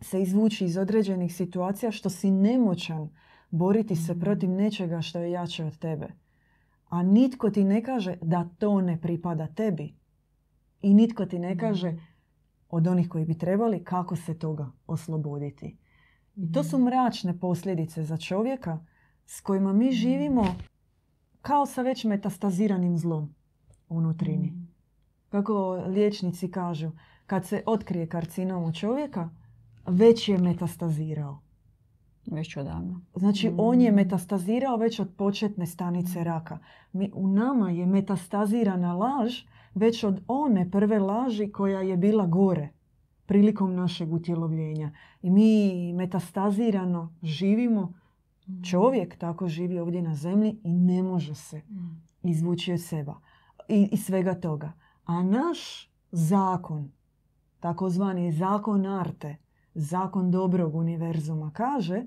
se 0.00 0.22
izvući 0.22 0.64
iz 0.64 0.76
određenih 0.76 1.34
situacija 1.34 1.92
što 1.92 2.10
si 2.10 2.30
nemoćan 2.30 3.08
boriti 3.50 3.96
se 3.96 4.20
protiv 4.20 4.50
nečega 4.50 5.00
što 5.02 5.18
je 5.18 5.30
jače 5.30 5.64
od 5.64 5.78
tebe. 5.78 6.08
A 6.88 7.02
nitko 7.02 7.50
ti 7.50 7.64
ne 7.64 7.82
kaže 7.82 8.16
da 8.22 8.48
to 8.58 8.80
ne 8.80 9.00
pripada 9.00 9.46
tebi. 9.46 9.94
I 10.82 10.94
nitko 10.94 11.26
ti 11.26 11.38
ne 11.38 11.58
kaže 11.58 11.96
od 12.68 12.86
onih 12.86 13.08
koji 13.08 13.24
bi 13.24 13.38
trebali 13.38 13.84
kako 13.84 14.16
se 14.16 14.38
toga 14.38 14.70
osloboditi. 14.86 15.76
I 16.36 16.52
to 16.52 16.64
su 16.64 16.78
mračne 16.78 17.38
posljedice 17.38 18.04
za 18.04 18.16
čovjeka 18.16 18.78
s 19.26 19.40
kojima 19.40 19.72
mi 19.72 19.92
živimo 19.92 20.54
kao 21.42 21.66
sa 21.66 21.82
već 21.82 22.04
metastaziranim 22.04 22.98
zlom 22.98 23.34
unutrini. 23.88 24.52
Kako 25.28 25.70
liječnici 25.86 26.50
kažu, 26.50 26.90
kad 27.26 27.46
se 27.46 27.62
otkrije 27.66 28.06
karcinom 28.06 28.64
u 28.64 28.72
čovjeka, 28.72 29.30
već 29.86 30.28
je 30.28 30.38
metastazirao. 30.38 31.40
Već 32.26 32.56
odavno. 32.56 33.00
Znači, 33.14 33.50
mm. 33.50 33.54
on 33.58 33.80
je 33.80 33.92
metastazirao 33.92 34.76
već 34.76 35.00
od 35.00 35.14
početne 35.16 35.66
stanice 35.66 36.24
raka. 36.24 36.58
Mi, 36.92 37.10
u 37.14 37.28
nama 37.28 37.70
je 37.70 37.86
metastazirana 37.86 38.94
laž 38.94 39.42
već 39.74 40.04
od 40.04 40.20
one 40.28 40.70
prve 40.70 40.98
laži 40.98 41.52
koja 41.52 41.80
je 41.80 41.96
bila 41.96 42.26
gore 42.26 42.68
prilikom 43.26 43.74
našeg 43.74 44.12
utjelovljenja. 44.12 44.92
I 45.22 45.30
mi 45.30 45.92
metastazirano 45.92 47.14
živimo. 47.22 47.92
Mm. 48.46 48.62
Čovjek 48.62 49.18
tako 49.18 49.48
živi 49.48 49.78
ovdje 49.78 50.02
na 50.02 50.14
zemlji 50.14 50.60
i 50.64 50.72
ne 50.72 51.02
može 51.02 51.34
se 51.34 51.58
mm. 51.58 52.02
izvući 52.22 52.72
od 52.72 52.80
seba. 52.80 53.20
I, 53.68 53.88
I 53.92 53.96
svega 53.96 54.34
toga. 54.34 54.72
A 55.04 55.22
naš 55.22 55.90
zakon, 56.10 56.92
takozvani 57.60 58.32
zakon 58.32 58.86
arte, 58.86 59.36
zakon 59.74 60.30
dobrog 60.30 60.74
univerzuma 60.74 61.50
kaže 61.54 62.02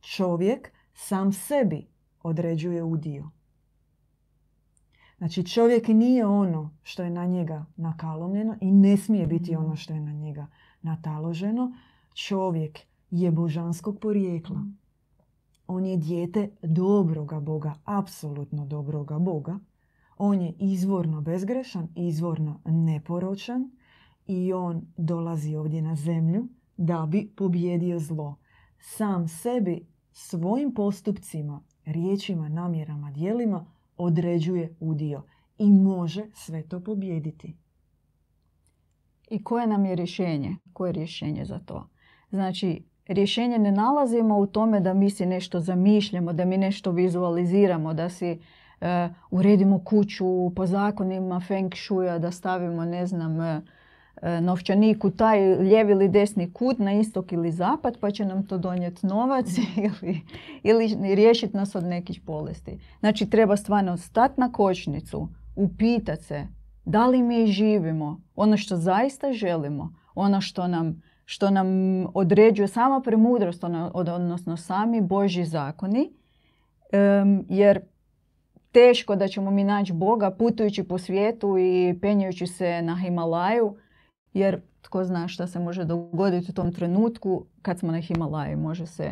čovjek 0.00 0.72
sam 0.94 1.32
sebi 1.32 1.86
određuje 2.22 2.82
udio. 2.82 3.30
Znači 5.18 5.46
čovjek 5.46 5.88
nije 5.88 6.26
ono 6.26 6.70
što 6.82 7.02
je 7.02 7.10
na 7.10 7.26
njega 7.26 7.64
nakalomljeno 7.76 8.56
i 8.60 8.70
ne 8.70 8.96
smije 8.96 9.26
biti 9.26 9.56
ono 9.56 9.76
što 9.76 9.94
je 9.94 10.00
na 10.00 10.12
njega 10.12 10.46
nataloženo. 10.82 11.72
Čovjek 12.14 12.78
je 13.10 13.30
božanskog 13.30 13.98
porijekla. 14.00 14.66
On 15.66 15.86
je 15.86 15.96
dijete 15.96 16.50
dobroga 16.62 17.40
Boga, 17.40 17.74
apsolutno 17.84 18.66
dobroga 18.66 19.18
Boga. 19.18 19.58
On 20.18 20.42
je 20.42 20.52
izvorno 20.58 21.20
bezgrešan, 21.20 21.88
izvorno 21.94 22.60
neporočan 22.64 23.70
i 24.26 24.52
on 24.52 24.82
dolazi 24.96 25.56
ovdje 25.56 25.82
na 25.82 25.96
zemlju 25.96 26.48
da 26.76 27.06
bi 27.06 27.32
pobjedio 27.36 27.98
zlo. 27.98 28.36
Sam 28.78 29.28
sebi 29.28 29.86
svojim 30.12 30.74
postupcima, 30.74 31.60
riječima, 31.84 32.48
namjerama, 32.48 33.10
dijelima 33.10 33.66
određuje 33.96 34.76
udio 34.80 35.22
i 35.58 35.70
može 35.70 36.22
sve 36.34 36.62
to 36.62 36.80
pobjediti. 36.80 37.56
I 39.30 39.44
koje 39.44 39.66
nam 39.66 39.86
je 39.86 39.94
rješenje? 39.94 40.56
Koje 40.72 40.88
je 40.88 40.92
rješenje 40.92 41.44
za 41.44 41.58
to? 41.58 41.88
Znači, 42.30 42.84
rješenje 43.06 43.58
ne 43.58 43.72
nalazimo 43.72 44.38
u 44.38 44.46
tome 44.46 44.80
da 44.80 44.94
mi 44.94 45.10
si 45.10 45.26
nešto 45.26 45.60
zamišljamo, 45.60 46.32
da 46.32 46.44
mi 46.44 46.56
nešto 46.56 46.90
vizualiziramo, 46.90 47.94
da 47.94 48.08
si 48.08 48.40
e, 48.80 49.08
uredimo 49.30 49.84
kuću 49.84 50.52
po 50.56 50.66
zakonima 50.66 51.40
feng 51.40 51.74
shuja, 51.74 52.18
da 52.18 52.30
stavimo, 52.30 52.84
ne 52.84 53.06
znam, 53.06 53.40
e, 53.40 53.62
E, 54.22 54.40
novčanik 54.40 55.04
u 55.04 55.10
taj 55.10 55.54
lijevi 55.54 55.92
ili 55.92 56.08
desni 56.08 56.52
kut 56.52 56.78
na 56.78 56.92
istok 56.92 57.32
ili 57.32 57.52
zapad 57.52 57.98
pa 58.00 58.10
će 58.10 58.24
nam 58.24 58.46
to 58.46 58.58
donijeti 58.58 59.06
novac 59.06 59.46
ili, 59.86 60.20
ili 60.62 61.14
riješiti 61.14 61.56
nas 61.56 61.74
od 61.74 61.84
nekih 61.84 62.22
bolesti. 62.24 62.78
Znači 63.00 63.30
treba 63.30 63.56
stvarno 63.56 63.96
stati 63.96 64.40
na 64.40 64.52
kočnicu, 64.52 65.28
upitati 65.56 66.24
se 66.24 66.46
da 66.84 67.06
li 67.06 67.22
mi 67.22 67.46
živimo 67.46 68.20
ono 68.34 68.56
što 68.56 68.76
zaista 68.76 69.32
želimo, 69.32 69.94
ono 70.14 70.40
što 70.40 70.68
nam, 70.68 71.02
što 71.24 71.50
nam 71.50 71.68
određuje 72.14 72.68
sama 72.68 73.00
premudrost, 73.00 73.64
ono, 73.64 73.90
odnosno 73.94 74.56
sami 74.56 75.00
Božji 75.00 75.44
zakoni, 75.44 76.12
jer 77.48 77.80
teško 78.72 79.16
da 79.16 79.28
ćemo 79.28 79.50
mi 79.50 79.64
naći 79.64 79.92
Boga 79.92 80.30
putujući 80.30 80.84
po 80.84 80.98
svijetu 80.98 81.58
i 81.58 81.98
penjajući 82.00 82.46
se 82.46 82.82
na 82.82 82.96
Himalaju, 82.96 83.76
jer 84.36 84.60
tko 84.82 85.04
zna 85.04 85.28
šta 85.28 85.46
se 85.46 85.58
može 85.60 85.84
dogoditi 85.84 86.50
u 86.50 86.54
tom 86.54 86.72
trenutku 86.72 87.44
kad 87.62 87.78
smo 87.78 87.92
na 87.92 88.00
Himalaji. 88.00 88.56
Može 88.56 88.86
se 88.86 89.10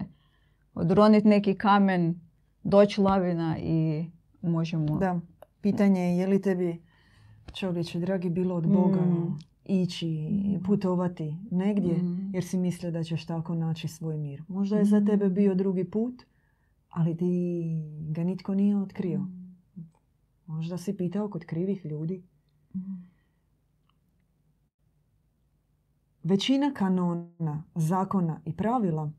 odroniti 0.74 1.28
neki 1.28 1.54
kamen, 1.54 2.20
doći 2.62 3.00
lavina 3.00 3.56
i 3.58 4.04
možemo... 4.42 4.98
Da, 4.98 5.20
pitanje 5.60 6.00
je 6.00 6.16
je 6.16 6.26
li 6.26 6.42
tebi 6.42 6.82
čovječe, 7.54 8.00
dragi, 8.00 8.30
bilo 8.30 8.54
od 8.54 8.66
Boga 8.66 9.00
mm. 9.00 9.38
ići, 9.64 10.28
putovati 10.66 11.36
negdje 11.50 11.92
Mhm. 11.94 12.30
jer 12.34 12.44
si 12.44 12.58
mislio 12.58 12.90
da 12.92 13.02
ćeš 13.02 13.26
tako 13.26 13.54
naći 13.54 13.88
svoj 13.88 14.16
mir. 14.16 14.42
Možda 14.48 14.76
je 14.78 14.84
za 14.84 14.96
Mhm. 14.96 15.06
tebe 15.06 15.28
bio 15.28 15.54
drugi 15.54 15.84
put, 15.84 16.22
ali 16.90 17.16
ti 17.16 17.62
ga 18.08 18.24
nitko 18.24 18.54
nije 18.54 18.76
otkrio. 18.76 19.26
Možda 20.46 20.78
si 20.78 20.96
pitao 20.96 21.28
kod 21.28 21.44
krivih 21.44 21.84
ljudi. 21.86 22.22
Mhm. 22.76 22.92
Većina 26.24 26.72
kanona, 26.74 27.64
zakona 27.74 28.40
i 28.44 28.56
pravila 28.56 29.12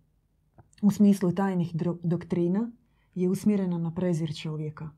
u 0.82 0.92
smislu 0.92 1.32
tajnih 1.32 1.76
dro- 1.76 1.98
doktrina 2.04 2.72
je 3.16 3.30
usmjerena 3.30 3.78
na 3.78 3.94
prezir 3.94 4.36
čovjeka. 4.36 4.90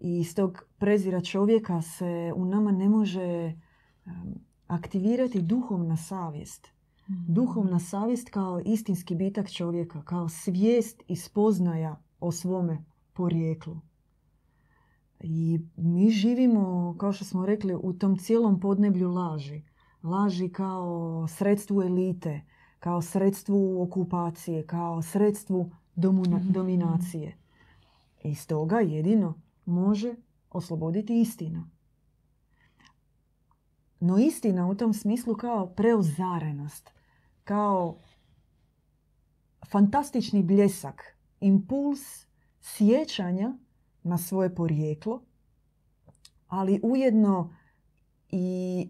I 0.00 0.18
iz 0.18 0.34
tog 0.34 0.62
prezira 0.78 1.20
čovjeka 1.20 1.82
se 1.82 2.32
u 2.36 2.44
nama 2.44 2.70
ne 2.72 2.88
može 2.88 3.54
aktivirati 4.66 5.42
duhovna 5.42 5.96
savjest. 5.96 6.68
Duhovna 7.28 7.78
savjest 7.78 8.30
kao 8.30 8.60
istinski 8.64 9.14
bitak 9.14 9.50
čovjeka, 9.50 10.02
kao 10.02 10.28
svijest 10.28 11.02
i 11.08 11.16
spoznaja 11.16 12.02
o 12.20 12.32
svome 12.32 12.84
porijeklu. 13.12 13.80
I 15.20 15.60
mi 15.76 16.10
živimo, 16.10 16.96
kao 16.98 17.12
što 17.12 17.24
smo 17.24 17.46
rekli, 17.46 17.74
u 17.82 17.92
tom 17.92 18.18
cijelom 18.18 18.60
podneblju 18.60 19.10
laži. 19.10 19.62
Laži 20.02 20.48
kao 20.48 21.26
sredstvu 21.28 21.82
elite, 21.82 22.40
kao 22.78 23.02
sredstvu 23.02 23.82
okupacije, 23.82 24.66
kao 24.66 25.02
sredstvu 25.02 25.70
domuna- 25.96 26.38
Mhm. 26.38 26.52
dominacije. 26.52 27.36
I 28.24 28.34
stoga 28.34 28.76
jedino 28.76 29.34
može 29.64 30.14
osloboditi 30.50 31.20
istina. 31.20 31.68
No 34.00 34.18
istina 34.18 34.68
u 34.68 34.74
tom 34.74 34.94
smislu 34.94 35.34
kao 35.34 35.66
preozarenost, 35.66 36.90
kao 37.44 37.96
fantastični 39.66 40.42
bljesak, 40.42 41.02
impuls 41.40 42.26
sjećanja 42.60 43.52
na 44.02 44.18
svoje 44.18 44.54
porijeklo, 44.54 45.22
ali 46.48 46.80
ujedno 46.82 47.54
i 48.30 48.88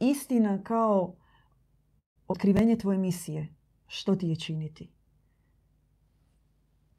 istina 0.00 0.62
kao 0.62 1.14
otkrivenje 2.28 2.76
tvoje 2.76 2.98
misije. 2.98 3.54
Što 3.86 4.16
ti 4.16 4.28
je 4.28 4.36
činiti? 4.36 4.90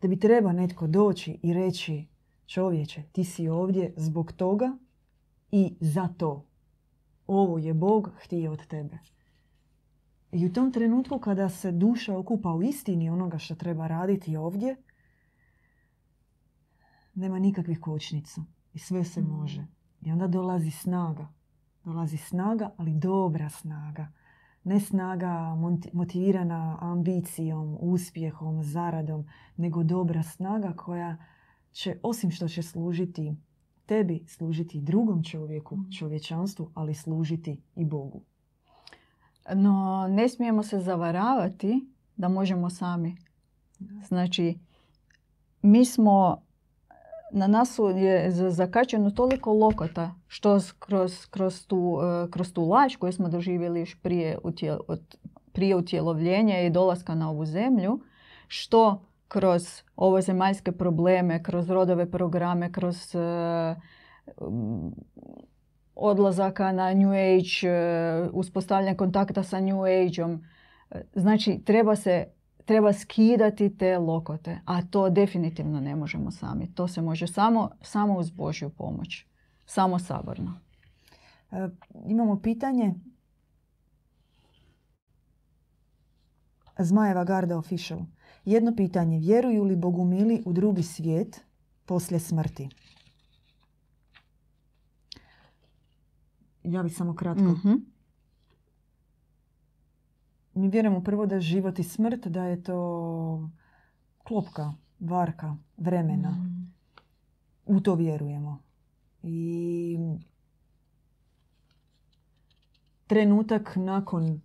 Da 0.02 0.08
bi 0.08 0.20
treba 0.20 0.54
netko 0.54 0.88
doći 0.88 1.40
i 1.44 1.54
reći 1.54 2.08
čovječe, 2.46 3.04
ti 3.12 3.24
si 3.24 3.48
ovdje 3.48 3.94
zbog 3.98 4.32
toga 4.32 4.78
i 5.52 5.75
za 5.80 6.08
to. 6.08 6.48
Ovo 7.28 7.58
je 7.58 7.74
Bog 7.74 8.12
htio 8.18 8.52
od 8.52 8.68
tebe. 8.68 8.98
I 10.32 10.46
u 10.46 10.54
tom 10.54 10.72
trenutku 10.72 11.20
kada 11.20 11.50
se 11.50 11.72
duša 11.72 12.18
okupa 12.18 12.54
u 12.54 12.64
istini 12.64 13.10
onoga 13.10 13.38
što 13.38 13.56
treba 13.56 13.88
raditi 13.88 14.36
ovdje, 14.36 14.75
nema 17.14 17.40
nikakvih 17.40 17.80
kočnica 17.80 18.42
i 18.74 18.80
sve 18.80 19.04
se 19.04 19.22
Mm. 19.22 19.25
može. 19.25 19.68
I 20.02 20.12
onda 20.12 20.28
dolazi 20.28 20.72
snaga. 20.72 21.34
Dolazi 21.86 22.18
snaga, 22.18 22.70
ali 22.77 22.94
dobra 22.94 23.50
snaga. 23.50 24.08
Ne 24.63 24.80
snaga 24.80 25.56
motivirana 25.94 26.77
ambicijom, 26.82 27.77
uspjehom, 27.80 28.63
zaradom, 28.63 29.27
nego 29.58 29.84
dobra 29.84 30.24
snaga 30.24 30.74
koja 30.74 31.18
će, 31.72 32.00
osim 32.04 32.32
što 32.32 32.48
će 32.48 32.63
služiti 32.63 33.36
tebi, 33.86 34.24
služiti 34.27 34.82
drugom 34.82 35.24
čovjeku, 35.24 35.75
Mm. 35.75 35.92
čovječanstvu, 36.00 36.72
ali 36.74 36.94
služiti 36.94 37.62
i 37.75 37.86
Bogu. 37.86 38.22
No, 39.56 40.08
ne 40.10 40.30
smijemo 40.30 40.63
se 40.63 40.80
zavaravati 40.80 41.88
da 42.18 42.30
možemo 42.30 42.70
sami. 42.70 43.15
Znači, 44.08 44.60
mi 45.62 45.86
smo, 45.86 46.45
na 47.31 47.48
nas 47.48 47.79
je 47.96 48.31
za- 48.31 48.50
zakačeno 48.50 49.09
toliko 49.11 49.53
lokota 49.53 50.16
što 50.27 50.59
kroz, 50.79 51.25
kroz, 51.25 51.66
tu, 51.68 52.00
e, 52.27 52.31
kroz 52.31 52.53
tu 52.53 52.64
laž 52.66 52.96
koju 52.96 53.14
smo 53.14 53.29
doživjeli 53.29 53.79
još 53.79 53.96
prije, 54.01 54.38
utje- 54.44 54.77
od, 54.88 55.01
prije 55.51 55.75
utjelovljenja 55.75 56.61
i 56.61 56.70
dolaska 56.70 57.16
na 57.16 57.29
ovu 57.29 57.46
zemlju, 57.46 58.00
što 58.48 59.01
kroz 59.27 59.81
ove 59.96 60.22
zemaljske 60.22 60.72
probleme, 60.72 61.44
kroz 61.44 61.70
rodove 61.70 62.11
programe, 62.11 62.72
kroz 62.72 63.16
um, 64.38 64.96
odlazaka 65.96 66.72
na 66.72 66.94
New 66.94 67.09
Age, 67.11 67.68
e, 67.68 68.29
uspostavljanje 68.33 68.98
kontakta 68.98 69.44
sa 69.44 69.59
New 69.59 69.83
Ageom. 69.83 70.44
Znači, 71.16 71.61
treba 71.66 71.96
se 71.96 72.25
treba 72.66 72.94
skidati 72.94 73.78
te 73.78 73.98
lokote, 73.98 74.60
a 74.66 74.82
to 74.82 75.10
definitivno 75.10 75.80
ne 75.80 75.96
možemo 75.96 76.32
sami. 76.32 76.74
To 76.74 76.88
se 76.88 77.01
može 77.01 77.28
samo, 77.28 77.70
samo 77.82 78.18
uz 78.18 78.30
Božju 78.30 78.70
pomoć. 78.70 79.25
Samo 79.66 80.00
saborno. 80.00 80.60
E, 81.51 81.70
imamo 82.06 82.42
pitanje. 82.42 82.94
Zmajeva 86.80 87.24
Garda 87.24 87.58
Official. 87.58 88.00
Jedno 88.46 88.75
pitanje. 88.75 89.20
Vjeruju 89.20 89.64
li 89.64 89.75
bogumili 89.75 90.44
u 90.46 90.54
drugi 90.54 90.84
svijet 90.84 91.46
poslije 91.86 92.20
smrti? 92.20 92.70
Ja 96.64 96.84
bih 96.84 96.96
samo 96.96 97.16
kratko. 97.16 97.44
Mhm. 97.44 97.74
Mi 100.55 100.70
vjerujemo 100.70 101.03
prvo 101.03 101.25
da 101.25 101.35
je 101.35 101.41
život 101.41 101.79
i 101.79 101.83
smrt, 101.83 102.27
da 102.27 102.44
je 102.44 102.63
to 102.63 103.50
klopka, 104.24 104.74
varka, 105.00 105.57
vremena. 105.77 106.29
Mhm. 106.29 106.63
U 107.65 107.79
to 107.79 107.96
vjerujemo. 107.96 108.59
I 109.24 109.98
trenutak 113.07 113.75
nakon 113.75 114.41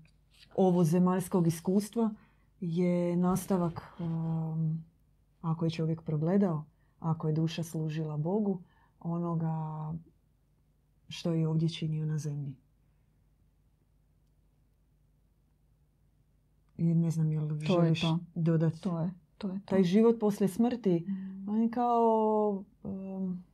ovo 0.56 0.84
zemaljskog 0.84 1.46
iskustva 1.46 2.10
je 2.60 3.16
nastavak, 3.16 3.82
um, 3.98 4.84
ako 5.40 5.64
je 5.64 5.70
čovjek 5.70 6.02
progledao, 6.02 6.64
ako 6.98 7.28
je 7.28 7.34
duša 7.34 7.62
služila 7.62 8.16
Bogu, 8.16 8.62
onoga 9.00 9.94
što 11.08 11.32
je 11.32 11.48
ovdje 11.48 11.68
činio 11.68 12.06
na 12.06 12.18
zemlji. 12.18 12.54
I 16.80 16.94
ne 16.94 17.10
znam 17.10 17.30
je 17.30 17.40
li 17.40 17.48
To 17.48 17.54
je 17.54 17.60
želiš 17.78 18.00
to. 18.00 18.18
dodati. 18.34 18.80
To 18.80 19.00
je 19.00 19.10
to. 19.38 19.48
Je 19.48 19.54
to. 19.54 19.66
Taj 19.66 19.82
život 19.84 20.20
poslije 20.20 20.48
smrti 20.48 21.04
Mhm. 21.08 21.48
on 21.48 21.62
je 21.62 21.70
kao 21.70 22.64
um, 22.84 23.44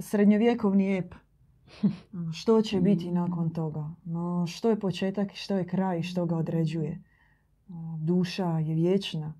srednjovjekovni 0.00 0.96
ep. 0.96 1.14
Ono, 2.12 2.32
što 2.32 2.62
će 2.62 2.80
biti 2.80 3.10
Mm. 3.10 3.14
nakon 3.14 3.50
toga? 3.50 3.90
No, 4.04 4.46
što 4.46 4.70
je 4.70 4.78
početak 4.78 5.32
i 5.32 5.36
što 5.36 5.54
je 5.54 5.66
kraj 5.66 5.98
i 5.98 6.02
što 6.02 6.26
ga 6.26 6.36
određuje? 6.36 7.02
Duša 7.98 8.48
je 8.50 8.74
vječna 8.74 9.34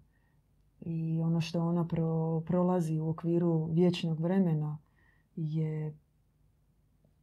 i 0.80 1.20
ono 1.20 1.40
što 1.40 1.60
ona 1.60 1.84
pro- 1.84 2.40
prolazi 2.40 2.98
u 2.98 3.08
okviru 3.08 3.64
vječnog 3.64 4.20
vremena 4.20 4.78
je 5.36 5.94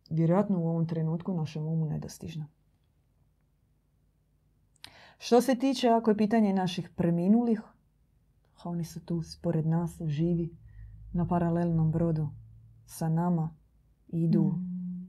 vjerojatno 0.09 0.59
u 0.59 0.67
ovom 0.67 0.87
trenutku 0.87 1.33
našem 1.33 1.65
umu 1.65 1.85
nedostižno. 1.85 2.45
Što 5.23 5.41
se 5.41 5.55
tiče, 5.55 5.89
ako 5.89 6.11
je 6.11 6.17
pitanje 6.17 6.53
naših 6.53 6.89
preminulih, 6.89 7.61
a 8.55 8.69
oni 8.69 8.85
su 8.85 8.99
tu 8.99 9.21
pored 9.41 9.65
nas, 9.67 10.01
živi, 10.01 10.49
na 11.13 11.27
paralelnom 11.27 11.91
brodu 11.91 12.29
sa 12.85 13.09
nama, 13.09 13.55
idu 14.07 14.43
Mhm. 14.43 15.05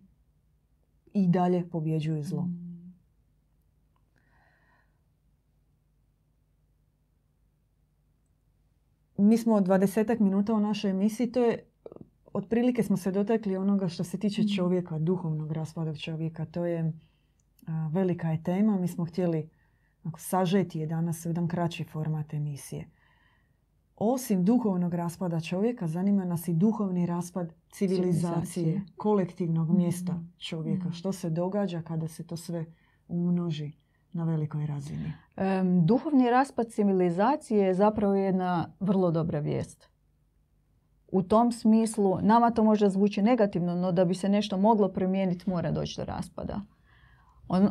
i 1.14 1.29
dalje 1.29 1.70
pobjeđuju 1.70 2.22
zlo. 2.22 2.42
Mhm. 2.42 2.92
Mi 9.18 9.38
smo 9.38 9.61
20 9.61 10.20
minuta 10.20 10.55
u 10.55 10.61
našoj 10.61 10.90
emisiji, 10.90 11.33
to 11.33 11.44
je 11.44 11.64
otprilike 12.33 12.83
smo 12.83 12.96
se 12.96 13.11
dotakli 13.11 13.57
onoga 13.57 13.88
što 13.88 14.05
se 14.05 14.18
tiče 14.18 14.42
Mhm. 14.42 14.51
čovjeka, 14.57 14.98
duhovnog 14.98 15.53
raspada 15.53 15.94
čovjeka. 15.94 16.44
To 16.44 16.64
je 16.64 16.92
a, 17.66 17.88
velika 17.88 18.31
je 18.31 18.42
tema. 18.42 18.77
Mi 18.77 18.88
smo 18.88 19.05
htjeli 19.05 19.48
sažeti 20.18 20.78
je 20.78 20.86
danas 20.86 21.26
u 21.26 21.28
jedan 21.28 21.48
kraći 21.48 21.84
format 21.84 22.34
emisije. 22.34 22.88
Osim 23.96 24.44
duhovnog 24.44 24.94
raspada 24.94 25.40
čovjeka, 25.40 25.86
zanima 25.86 26.24
nas 26.24 26.48
i 26.48 26.52
duhovni 26.54 27.06
raspad 27.06 27.52
civilizacije, 27.70 28.42
Civilizacije. 28.44 28.82
kolektivnog 28.96 29.70
mjesta 29.70 30.12
Mhm. 30.12 30.24
čovjeka. 30.38 30.84
Mhm. 30.84 30.92
Što 30.92 31.12
se 31.12 31.30
događa 31.30 31.82
kada 31.82 32.08
se 32.08 32.26
to 32.26 32.36
sve 32.36 32.64
umnoži 33.08 33.72
na 34.12 34.24
velikoj 34.24 34.66
razini. 34.66 35.12
Em, 35.36 35.86
duhovni 35.86 36.30
raspad 36.30 36.66
civilizacije 36.68 37.66
je 37.66 37.74
zapravo 37.74 38.14
jedna 38.14 38.68
vrlo 38.80 39.10
dobra 39.10 39.38
vijest. 39.38 39.92
u 41.08 41.22
tom 41.22 41.52
smislu, 41.52 42.18
nama 42.22 42.50
to 42.50 42.64
možda 42.64 42.88
zvuči 42.88 43.22
negativno, 43.22 43.74
no 43.74 43.92
da 43.92 44.04
bi 44.04 44.14
se 44.14 44.28
nešto 44.28 44.56
moglo 44.56 44.88
promijeniti 44.88 45.50
mora 45.50 45.70
doći 45.70 45.94
do 45.96 46.04
raspada. 46.04 46.60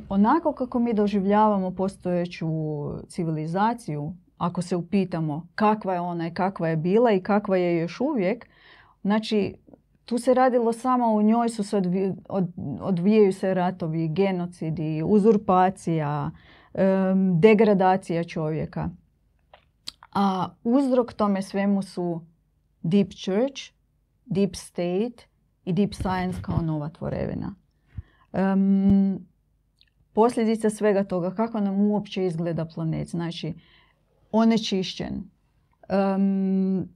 Onako 0.09 0.53
kako 0.53 0.79
mi 0.79 0.93
doživljavamo 0.93 1.71
postojeću 1.71 2.47
civilizaciju, 3.07 4.13
ako 4.37 4.61
se 4.61 4.75
upitamo 4.75 5.47
kakva 5.55 5.93
je 5.93 5.99
ona 5.99 6.27
i 6.27 6.33
kakva 6.33 6.67
je 6.67 6.77
bila 6.77 7.11
i 7.11 7.23
kakva 7.23 7.57
je 7.57 7.79
još 7.79 7.99
uvijek, 8.01 8.49
znači 9.01 9.55
tu 10.05 10.17
se 10.17 10.33
radilo 10.33 10.73
samo 10.73 11.13
u 11.13 11.21
njoj 11.21 11.49
su 11.49 11.63
se 11.63 11.81
odvijaju 12.81 13.33
se 13.33 13.53
ratovi, 13.53 14.07
genocidi, 14.07 15.03
uzurpacija, 15.05 16.31
degradacija 17.39 18.23
čovjeka. 18.23 18.89
A 20.13 20.49
uzrok 20.63 21.13
tome 21.13 21.41
svemu 21.41 21.81
su 21.81 22.21
deep 22.81 23.09
church, 23.09 23.73
deep 24.25 24.55
state 24.55 25.27
i 25.65 25.73
deep 25.73 25.93
science 25.93 26.41
kao 26.41 26.61
nova 26.61 26.89
tvorevina. 26.89 27.55
Um, 28.33 29.30
posljedica 30.13 30.69
svega 30.69 31.03
toga, 31.03 31.35
kako 31.35 31.59
nam 31.59 31.81
uopće 31.81 32.25
izgleda 32.25 32.65
planet, 32.65 33.07
znači 33.07 33.53
onečišćen, 34.31 35.23
um, 35.89 36.89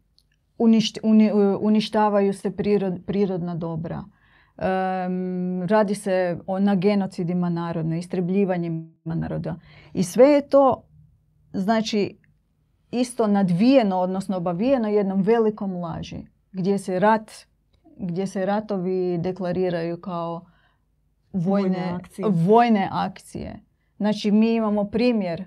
uništavaju 1.60 2.34
se 2.34 2.52
prirodna 3.06 3.56
dobra, 3.56 4.04
radi 5.68 5.96
se 5.96 6.40
o, 6.48 6.60
na 6.60 6.76
genocidima 6.76 7.50
naroda, 7.50 7.96
istrebljivanjima 7.96 9.16
naroda. 9.16 9.56
I 9.94 10.04
sve 10.04 10.28
je 10.28 10.50
to, 10.50 10.84
znači, 11.54 12.18
isto 12.92 13.28
nadvijeno, 13.28 13.98
odnosno 13.98 14.38
obavijeno 14.38 14.88
jednom 14.88 15.22
velikom 15.22 15.76
laži, 15.76 16.26
gdje 16.52 16.78
se 16.78 17.00
rat, 17.00 17.32
gdje 17.98 18.28
se 18.28 18.46
ratovi 18.46 19.18
deklariraju 19.18 20.02
kao 20.02 20.46
vojne, 21.36 21.92
akcije. 21.94 22.28
vojne 22.30 22.90
akcije. 22.92 23.60
Znači, 23.98 24.32
mi 24.32 24.56
imamo 24.56 24.84
primjer 24.84 25.46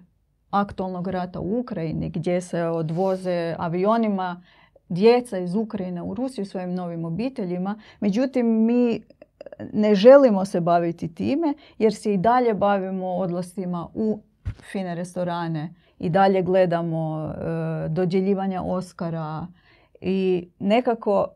aktualnog 0.51 1.09
rata 1.09 1.41
u 1.41 1.61
Ukrajini 1.61 2.11
gdje 2.11 2.41
se 2.41 2.63
odvoze 2.63 3.55
avionima 3.59 4.43
djeca 4.89 5.39
iz 5.39 5.55
Ukrajine 5.55 6.03
u 6.03 6.15
Rusiju 6.15 6.45
svojim 6.45 6.75
novim 6.75 7.05
obiteljima. 7.05 7.81
Međutim, 8.01 8.47
mi 8.47 9.03
ne 9.73 9.95
želimo 9.95 10.45
se 10.45 10.61
baviti 10.61 11.15
time 11.15 11.55
jer 11.79 11.95
se 11.95 12.15
i 12.15 12.17
dalje 12.17 12.55
bavimo 12.55 13.07
odlastima 13.07 13.89
u 13.95 14.21
fine 14.73 14.95
restorane 14.95 15.75
i 15.99 16.11
dalje 16.11 16.43
gledamo 16.43 17.25
e, 17.25 17.89
dodjeljivanja 17.89 18.63
Oskara 18.63 19.47
i 20.01 20.49
nekako 20.59 21.29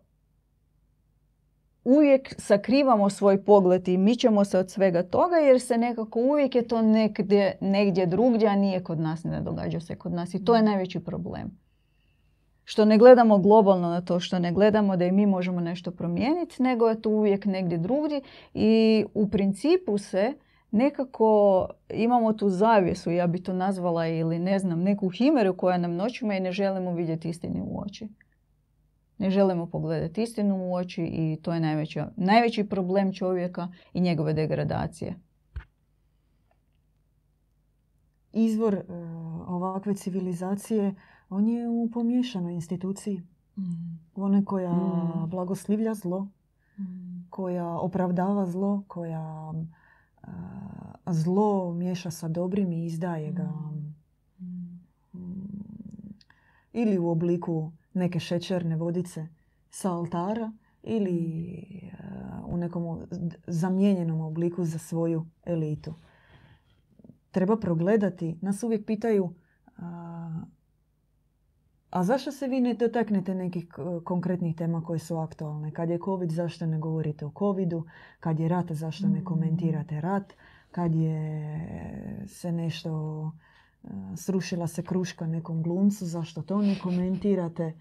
uvijek 1.85 2.35
sakrivamo 2.38 3.11
svoj 3.11 3.45
pogled 3.45 3.88
i 3.88 3.97
mićemo 3.97 4.45
se 4.45 4.59
od 4.59 4.71
svega 4.71 5.03
toga 5.03 5.37
jer 5.37 5.61
se 5.61 5.79
nekako 5.79 6.21
uvijek 6.21 6.55
je 6.55 6.68
to 6.68 6.83
negdje, 6.83 7.59
negdje 7.61 8.07
drugdje, 8.07 8.49
a 8.49 8.57
nije 8.57 8.85
kod 8.85 9.01
nas, 9.01 9.25
ne 9.25 9.40
događa 9.40 9.81
se 9.81 9.95
kod 9.95 10.12
nas 10.12 10.35
i 10.35 10.45
to 10.45 10.57
je 10.57 10.62
najveći 10.62 11.01
problem. 11.01 11.62
Što 12.64 12.85
ne 12.85 12.99
gledamo 12.99 13.38
globalno 13.38 13.88
na 13.88 14.01
to, 14.01 14.21
što 14.21 14.38
ne 14.38 14.53
gledamo 14.53 14.97
da 14.97 15.05
i 15.05 15.12
mi 15.12 15.27
možemo 15.27 15.61
nešto 15.61 15.90
promijeniti, 15.90 16.62
nego 16.62 16.88
je 16.88 17.03
to 17.03 17.11
uvijek 17.11 17.45
negdje 17.45 17.79
drugdje 17.79 18.21
i 18.55 19.05
u 19.14 19.29
principu 19.29 19.99
se 19.99 20.33
nekako 20.71 21.68
imamo 21.90 22.33
tu 22.33 22.49
zavjesu, 22.49 23.11
ja 23.11 23.27
bi 23.27 23.42
to 23.42 23.53
nazvala 23.53 24.07
ili 24.07 24.38
ne 24.38 24.59
znam, 24.59 24.83
neku 24.83 25.09
himeru 25.09 25.57
koja 25.57 25.79
nam 25.79 25.95
noćima 25.95 26.35
i 26.35 26.40
ne 26.40 26.53
želimo 26.53 26.92
vidjeti 26.92 27.29
istini 27.29 27.61
u 27.61 27.81
oči. 27.81 28.09
Ne 29.18 29.31
želimo 29.31 29.66
pogledati 29.66 30.22
istinu 30.22 30.57
u 30.57 30.75
oči 30.75 31.05
i 31.05 31.38
to 31.42 31.55
je 31.55 31.61
najveći, 31.61 32.01
najveći 32.16 32.64
problem 32.64 33.12
čovjeka 33.12 33.68
i 33.92 34.01
njegove 34.01 34.33
degradacije. 34.33 35.14
Izvor 38.33 38.75
uh, 38.75 38.85
ovakve 39.48 39.94
civilizacije 39.94 40.94
on 41.29 41.48
je 41.48 41.68
u 41.68 41.90
pomješanoj 41.92 42.55
instituciji. 42.55 43.22
Mm. 43.57 43.62
One 44.14 44.44
koja 44.44 44.72
mm. 44.72 45.31
blagoslivlja 45.31 45.94
zlo, 45.94 46.29
mm. 46.79 47.27
koja 47.31 47.68
opravdava 47.68 48.46
zlo, 48.46 48.85
koja 48.88 49.53
zlo 51.07 51.75
miješa 51.75 52.11
sa 52.11 52.29
dobrim 52.29 52.72
i 52.72 52.85
izdaje 52.85 53.33
ga. 53.33 53.53
Ili 56.72 56.98
u 56.98 57.09
obliku 57.09 57.72
neke 57.94 58.20
šećerne 58.20 58.76
vodice 58.76 59.28
sa 59.70 59.92
altara 59.92 60.52
ili 60.83 61.61
u 62.46 62.57
nekom 62.57 63.07
zamijenjenom 63.46 64.20
obliku 64.20 64.64
za 64.64 64.78
svoju 64.78 65.26
elitu. 65.44 65.94
Treba 67.31 67.57
progledati. 67.57 68.38
Nas 68.40 68.62
uvijek 68.62 68.87
pitaju 68.87 69.35
a 71.92 72.05
zašto 72.05 72.33
se 72.33 72.48
vi 72.48 72.61
ne 72.61 72.74
dotaknete 72.74 73.35
nekih 73.35 73.66
konkretnih 74.05 74.57
tema 74.57 74.83
koje 74.85 74.98
su 74.98 75.16
aktualne? 75.16 75.72
Kad 75.72 75.90
je 75.90 75.98
COVID, 76.05 76.31
zašto 76.31 76.66
ne 76.66 76.78
govorite 76.78 77.26
o 77.26 77.31
COVIDu? 77.38 77.85
Kad 78.20 78.40
je 78.40 78.48
rat, 78.48 78.72
zašto 78.72 79.09
ne 79.09 79.20
mm. 79.20 79.24
komentirate 79.24 80.00
rat? 80.00 80.33
Kad 80.70 80.94
je 80.94 82.24
se 82.28 82.52
nešto 82.52 83.33
srušila 84.16 84.66
se 84.66 84.83
kruška 84.83 85.27
nekom 85.27 85.62
glumcu, 85.62 86.07
zašto 86.07 86.42
to 86.42 86.62
ne 86.62 86.79
komentirate? 86.83 87.64
E, 87.64 87.75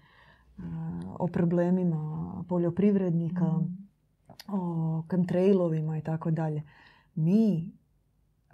o 1.18 1.26
problemima 1.26 2.44
poljoprivrednika, 2.48 3.44
mm. 3.44 3.88
o 4.48 5.02
chemtrailovima 5.08 5.98
i 5.98 6.02
tako 6.02 6.30
dalje. 6.30 6.62
Mi 7.14 7.72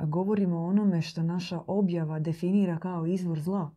govorimo 0.01 0.59
o 0.59 0.67
onome 0.67 1.03
što 1.03 1.23
naša 1.23 1.61
objava 1.67 2.19
definira 2.19 2.79
kao 2.79 3.07
izvor 3.07 3.41
zla. 3.41 3.71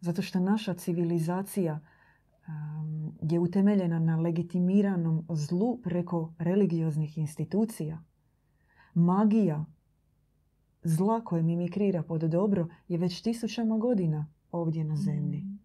Zato 0.00 0.22
što 0.22 0.40
naša 0.40 0.74
civilizacija 0.74 1.80
je 3.22 3.38
utemeljena 3.38 3.98
na 3.98 4.16
legitimiranom 4.16 5.26
zlu 5.28 5.78
preko 5.82 6.32
religioznih 6.38 7.18
institucija. 7.18 8.02
Magija 8.94 9.64
zla 10.82 11.24
koje 11.24 11.42
mimikrira 11.42 12.02
pod 12.02 12.20
dobro 12.20 12.68
je 12.88 12.98
već 12.98 13.22
tisućama 13.22 13.78
godina 13.78 14.26
ovdje 14.52 14.84
na 14.84 14.96
zemlji. 14.96 15.38
Mm. 15.38 15.58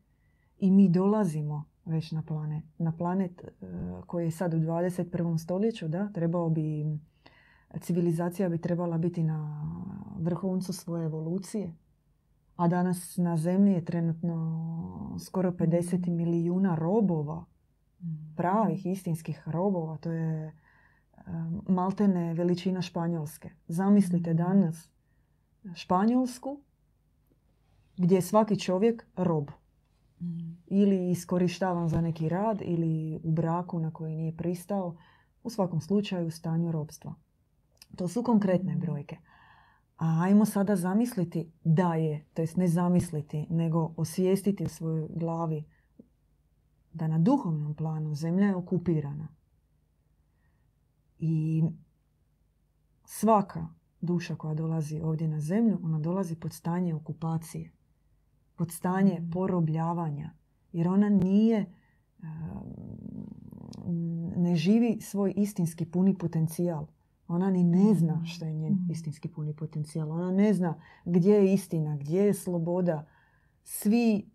I 0.59 0.71
mi 0.71 0.89
dolazimo 0.89 1.63
već 1.85 2.11
na 2.11 2.21
planet. 2.21 2.63
Na 2.77 2.91
planet 2.91 3.43
e, 3.43 3.51
koji 4.07 4.25
je 4.25 4.31
sad 4.31 4.53
u 4.53 4.57
21. 4.57 5.37
stoljeću, 5.37 5.87
da, 5.87 6.11
trebao 6.13 6.49
bi, 6.49 6.85
civilizacija 7.81 8.49
bi 8.49 8.57
trebala 8.57 8.97
biti 8.97 9.23
na 9.23 9.61
vrhuncu 10.19 10.73
svoje 10.73 11.05
evolucije 11.05 11.73
a 12.57 12.67
danas 12.67 13.17
na 13.17 13.37
zemlji 13.37 13.73
je 13.73 13.85
trenutno 13.85 15.17
skoro 15.25 15.51
50 15.51 16.09
milijuna 16.09 16.75
robova, 16.75 17.45
pravih, 18.35 18.85
istinskih 18.85 19.43
robova. 19.45 19.97
To 19.97 20.11
je 20.11 20.53
maltene 21.67 22.33
veličina 22.33 22.81
Španjolske. 22.81 23.49
Zamislite 23.67 24.33
danas 24.33 24.89
Španjolsku 25.75 26.59
gdje 27.97 28.15
je 28.15 28.21
svaki 28.21 28.59
čovjek 28.59 29.07
rob. 29.15 29.49
Ili 30.67 31.11
iskorištavan 31.11 31.89
za 31.89 32.01
neki 32.01 32.29
rad 32.29 32.61
ili 32.61 33.19
u 33.23 33.31
braku 33.31 33.79
na 33.79 33.91
koji 33.91 34.15
nije 34.15 34.37
pristao. 34.37 34.97
U 35.43 35.49
svakom 35.49 35.81
slučaju 35.81 36.27
u 36.27 36.31
stanju 36.31 36.71
robstva. 36.71 37.15
To 37.95 38.07
su 38.07 38.23
konkretne 38.23 38.75
brojke. 38.75 39.17
A 39.97 40.21
ajmo 40.23 40.45
sada 40.45 40.75
zamisliti 40.75 41.51
da 41.63 41.95
je, 41.95 42.25
to 42.33 42.41
jest 42.41 42.57
ne 42.57 42.67
zamisliti, 42.67 43.47
nego 43.49 43.93
osvijestiti 43.97 44.63
u 44.63 44.69
svojoj 44.69 45.07
glavi 45.15 45.63
da 46.93 47.07
na 47.07 47.19
duhovnom 47.19 47.75
planu 47.75 48.15
zemlja 48.15 48.45
je 48.45 48.55
okupirana. 48.55 49.27
I 51.19 51.63
svaka 53.05 53.67
duša 54.01 54.35
koja 54.35 54.53
dolazi 54.53 55.01
ovdje 55.01 55.27
na 55.27 55.39
zemlju, 55.39 55.79
ona 55.83 55.99
dolazi 55.99 56.35
pod 56.35 56.53
stanje 56.53 56.95
okupacije, 56.95 57.71
pod 58.55 58.71
stanje 58.71 59.19
mm. 59.19 59.31
porobljavanja, 59.31 60.31
jer 60.71 60.87
ona 60.87 61.09
nije, 61.09 61.65
ne 64.35 64.55
živi 64.55 64.97
svoj 65.01 65.33
istinski 65.37 65.85
puni 65.85 66.17
potencijal. 66.17 66.87
Ona 67.27 67.51
ni 67.51 67.63
ne 67.63 67.93
zna 67.93 68.15
mm. 68.15 68.25
što 68.25 68.45
je 68.45 68.53
njen 68.53 68.73
mm. 68.73 68.91
istinski 68.91 69.27
puni 69.27 69.53
potencijal. 69.53 70.11
Ona 70.11 70.31
ne 70.31 70.53
zna 70.53 70.81
gdje 71.05 71.33
je 71.33 71.53
istina, 71.53 71.97
gdje 71.97 72.21
je 72.21 72.33
sloboda. 72.33 73.07
Svi, 73.63 74.29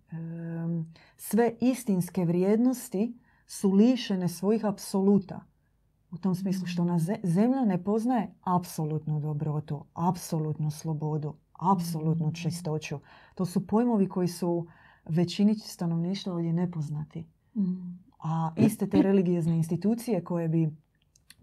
sve 1.16 1.54
istinske 1.60 2.24
vrijednosti 2.24 3.18
su 3.46 3.70
lišene 3.70 4.28
svojih 4.28 4.64
apsoluta. 4.64 5.40
U 6.12 6.18
tom 6.18 6.34
smislu 6.34 6.66
što 6.66 6.84
mm. 6.84 6.98
zemlja 7.22 7.64
ne 7.64 7.84
poznaje 7.84 8.34
apsolutnu 8.42 9.20
dobrotu, 9.20 9.84
apsolutnu 9.94 10.70
slobodu, 10.70 11.34
apsolutnu 11.52 12.32
čistoću. 12.32 12.98
To 13.34 13.46
su 13.46 13.66
pojmovi 13.66 14.08
koji 14.08 14.28
su 14.28 14.66
većini 15.04 15.54
stanovništva 15.54 16.34
ovdje 16.34 16.52
nepoznati. 16.52 17.26
A 18.18 18.52
iste 18.56 18.86
te 18.86 19.02
religiozne 19.02 19.56
institucije 19.56 20.24
koje 20.24 20.48
bi 20.48 20.76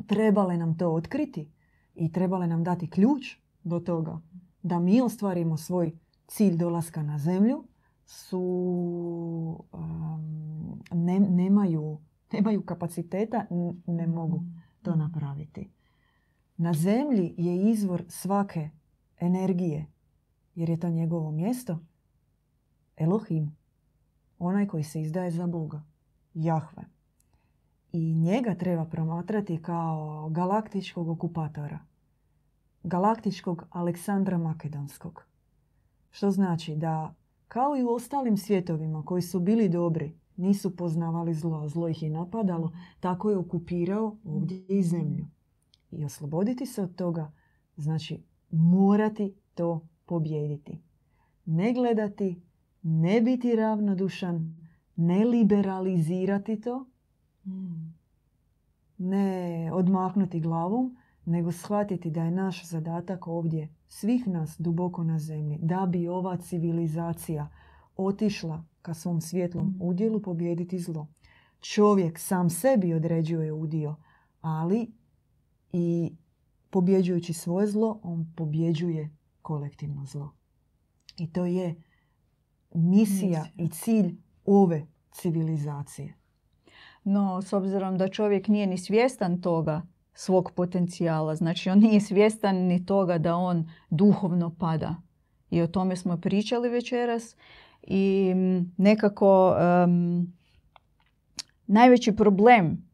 trebale 0.07 0.57
nam 0.57 0.77
to 0.77 0.89
otkriti 0.89 1.51
i 1.95 2.11
trebale 2.11 2.47
nam 2.47 2.63
dati 2.63 2.89
ključ 2.89 3.37
do 3.63 3.79
toga 3.79 4.21
da 4.63 4.79
mi 4.79 5.01
ostvarimo 5.01 5.57
svoj 5.57 5.91
cilj 6.27 6.57
dolaska 6.57 7.03
na 7.03 7.19
zemlju 7.19 7.63
su 8.05 8.39
um, 9.71 10.81
ne, 10.91 11.19
nemaju, 11.19 11.97
nemaju 12.33 12.61
kapaciteta, 12.61 13.45
ne 13.87 14.07
mogu 14.07 14.43
to 14.89 14.95
napraviti. 14.95 15.69
Na 16.57 16.73
zemlji 16.73 17.35
je 17.37 17.71
izvor 17.71 18.03
svake 18.07 18.69
energije, 19.19 19.85
jer 20.55 20.69
je 20.69 20.79
to 20.79 20.89
njegovo 20.89 21.31
mjesto, 21.31 21.79
Elohim, 22.97 23.55
onaj 24.39 24.67
koji 24.67 24.83
se 24.83 25.01
izdaje 25.01 25.31
za 25.31 25.47
Boga, 25.47 25.83
Jahve. 26.33 26.83
I 27.91 28.13
njega 28.13 28.55
treba 28.55 28.85
promatrati 28.85 29.61
kao 29.61 30.29
galaktičkog 30.29 31.09
okupatora, 31.09 31.79
galaktičkog 32.83 33.65
Aleksandra 33.69 34.37
Makedonskog. 34.37 35.25
Što 36.11 36.31
znači 36.31 36.75
da 36.75 37.13
kao 37.47 37.77
i 37.77 37.83
u 37.83 37.89
ostalim 37.89 38.37
svjetovima 38.37 39.03
koji 39.05 39.21
su 39.21 39.39
bili 39.39 39.69
dobri, 39.69 40.15
nisu 40.39 40.75
poznavali 40.75 41.33
zlo, 41.33 41.67
zlo 41.67 41.87
ih 41.87 42.03
je 42.03 42.09
napadalo, 42.09 42.71
tako 42.99 43.29
je 43.29 43.37
okupirao 43.37 44.17
ovdje 44.23 44.65
i 44.67 44.83
zemlju. 44.83 45.27
I 45.91 46.05
osloboditi 46.05 46.65
se 46.65 46.83
od 46.83 46.95
toga 46.95 47.31
znači 47.75 48.23
morati 48.51 49.35
to 49.55 49.87
pobijediti. 50.05 50.81
Ne 51.45 51.73
gledati, 51.73 52.41
ne 52.81 53.21
biti 53.21 53.55
ravnodušan, 53.55 54.55
ne 54.95 55.25
liberalizirati 55.25 56.61
to, 56.61 56.85
ne 58.97 59.69
odmahnuti 59.73 60.39
glavom, 60.39 60.97
nego 61.25 61.51
shvatiti 61.51 62.11
da 62.11 62.23
je 62.23 62.31
naš 62.31 62.65
zadatak 62.65 63.27
ovdje, 63.27 63.73
svih 63.87 64.27
nas 64.27 64.55
duboko 64.59 65.03
na 65.03 65.19
zemlji, 65.19 65.59
da 65.61 65.85
bi 65.85 66.07
ova 66.07 66.37
civilizacija 66.37 67.49
otišla 67.97 68.63
ka 68.81 68.93
svom 68.93 69.21
svjetlom 69.21 69.67
mm. 69.67 69.81
udjelu 69.81 70.21
pobijediti 70.21 70.79
zlo. 70.79 71.07
Čovjek 71.59 72.19
sam 72.19 72.49
sebi 72.49 72.93
određuje 72.93 73.53
udio, 73.53 73.95
ali 74.41 74.91
i 75.71 76.15
pobjeđujući 76.69 77.33
svoje 77.33 77.67
zlo, 77.67 77.99
on 78.03 78.33
pobjeđuje 78.35 79.09
kolektivno 79.41 80.05
zlo. 80.05 80.31
I 81.17 81.31
to 81.31 81.45
je 81.45 81.75
misija, 82.73 83.43
misija. 83.43 83.45
i 83.57 83.69
cilj 83.69 84.15
ove 84.45 84.87
civilizacije. 85.11 86.15
No, 87.03 87.41
s 87.41 87.53
obzirom 87.53 87.97
da 87.97 88.07
čovjek 88.07 88.47
nije 88.47 88.67
ni 88.67 88.77
svjestan 88.77 89.41
toga, 89.41 89.81
svog 90.13 90.51
potencijala. 90.55 91.35
Znači 91.35 91.69
on 91.69 91.79
nije 91.79 92.01
svjestan 92.01 92.55
ni 92.55 92.85
toga 92.85 93.17
da 93.17 93.35
on 93.35 93.69
duhovno 93.89 94.55
pada. 94.59 94.95
I 95.49 95.61
o 95.61 95.67
tome 95.67 95.95
smo 95.95 96.17
pričali 96.17 96.69
večeras. 96.69 97.35
I 97.89 98.33
nekako 98.77 99.55
najveći 101.67 102.15
problem, 102.15 102.89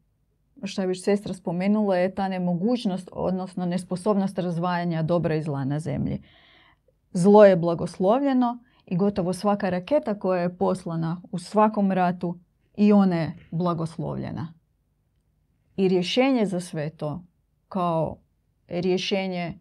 što 0.64 0.82
je 0.82 0.86
već 0.86 1.04
sestra 1.04 1.34
spomenula, 1.34 1.96
je 1.96 2.14
ta 2.14 2.28
nemogućnost, 2.28 3.08
odnosno 3.12 3.66
nesposobnost 3.66 4.38
razvajanja 4.38 5.02
dobra 5.02 5.34
i 5.34 5.42
zla 5.42 5.64
na 5.64 5.78
zemlji. 5.80 6.22
Zlo 7.12 7.44
je 7.44 7.56
blagoslovljeno 7.56 8.58
i 8.86 8.96
gotovo 8.96 9.32
svaka 9.32 9.70
raketa 9.70 10.18
koja 10.18 10.42
je 10.42 10.56
poslana 10.56 11.22
u 11.32 11.38
svakom 11.38 11.92
ratu 11.92 12.38
i 12.76 12.92
ona 12.92 13.16
je 13.16 13.36
blagoslovljena. 13.50 14.52
I 15.76 15.88
rješenje 15.88 16.46
za 16.46 16.60
sve 16.60 16.90
to, 16.90 17.24
kao 17.68 18.16
rješenje, 18.68 19.58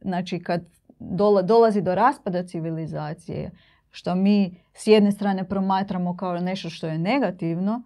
znači 0.00 0.38
kad 0.38 0.64
dolazi 1.44 1.80
do 1.80 1.94
raspada 1.94 2.42
civilizacije, 2.42 3.50
što 3.94 4.14
mi 4.14 4.56
s 4.72 4.86
jedne 4.86 5.12
strane 5.12 5.48
promatramo 5.48 6.16
kao 6.16 6.38
nešto 6.38 6.70
što 6.70 6.86
je 6.86 6.98
negativno, 6.98 7.82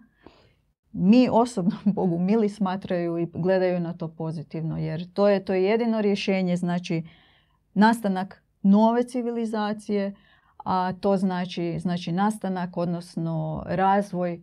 mi 0.91 1.27
osobno 1.31 1.75
Bogu 1.95 2.19
mili 2.19 2.49
smatraju 2.49 3.17
i 3.17 3.27
gledaju 3.33 3.79
na 3.79 3.93
to 3.93 4.07
pozitivno, 4.07 4.77
jer 4.77 5.13
to 5.13 5.27
je 5.29 5.45
to 5.45 5.53
jedino 5.53 6.01
rješenje, 6.01 6.57
znači 6.57 7.03
nastanak 7.73 8.43
nove 8.61 9.03
civilizacije, 9.03 10.15
a 10.57 10.93
to 10.93 11.17
znači, 11.17 11.79
znači 11.79 12.11
nastanak, 12.11 12.77
odnosno 12.77 13.63
razvoj 13.67 14.41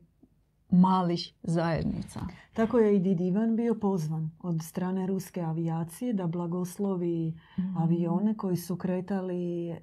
malih 0.70 1.32
zajednica. 1.42 2.20
Tako 2.52 2.78
je 2.78 2.96
i 2.96 3.00
Didivan 3.00 3.56
bio 3.56 3.74
pozvan 3.74 4.30
od 4.42 4.62
strane 4.62 5.06
ruske 5.06 5.40
avijacije 5.40 6.12
da 6.12 6.26
blagoslovi 6.26 7.34
mm. 7.58 7.76
avione 7.78 8.36
koji 8.36 8.56
su 8.56 8.76
kretali 8.76 9.70
e, 9.70 9.76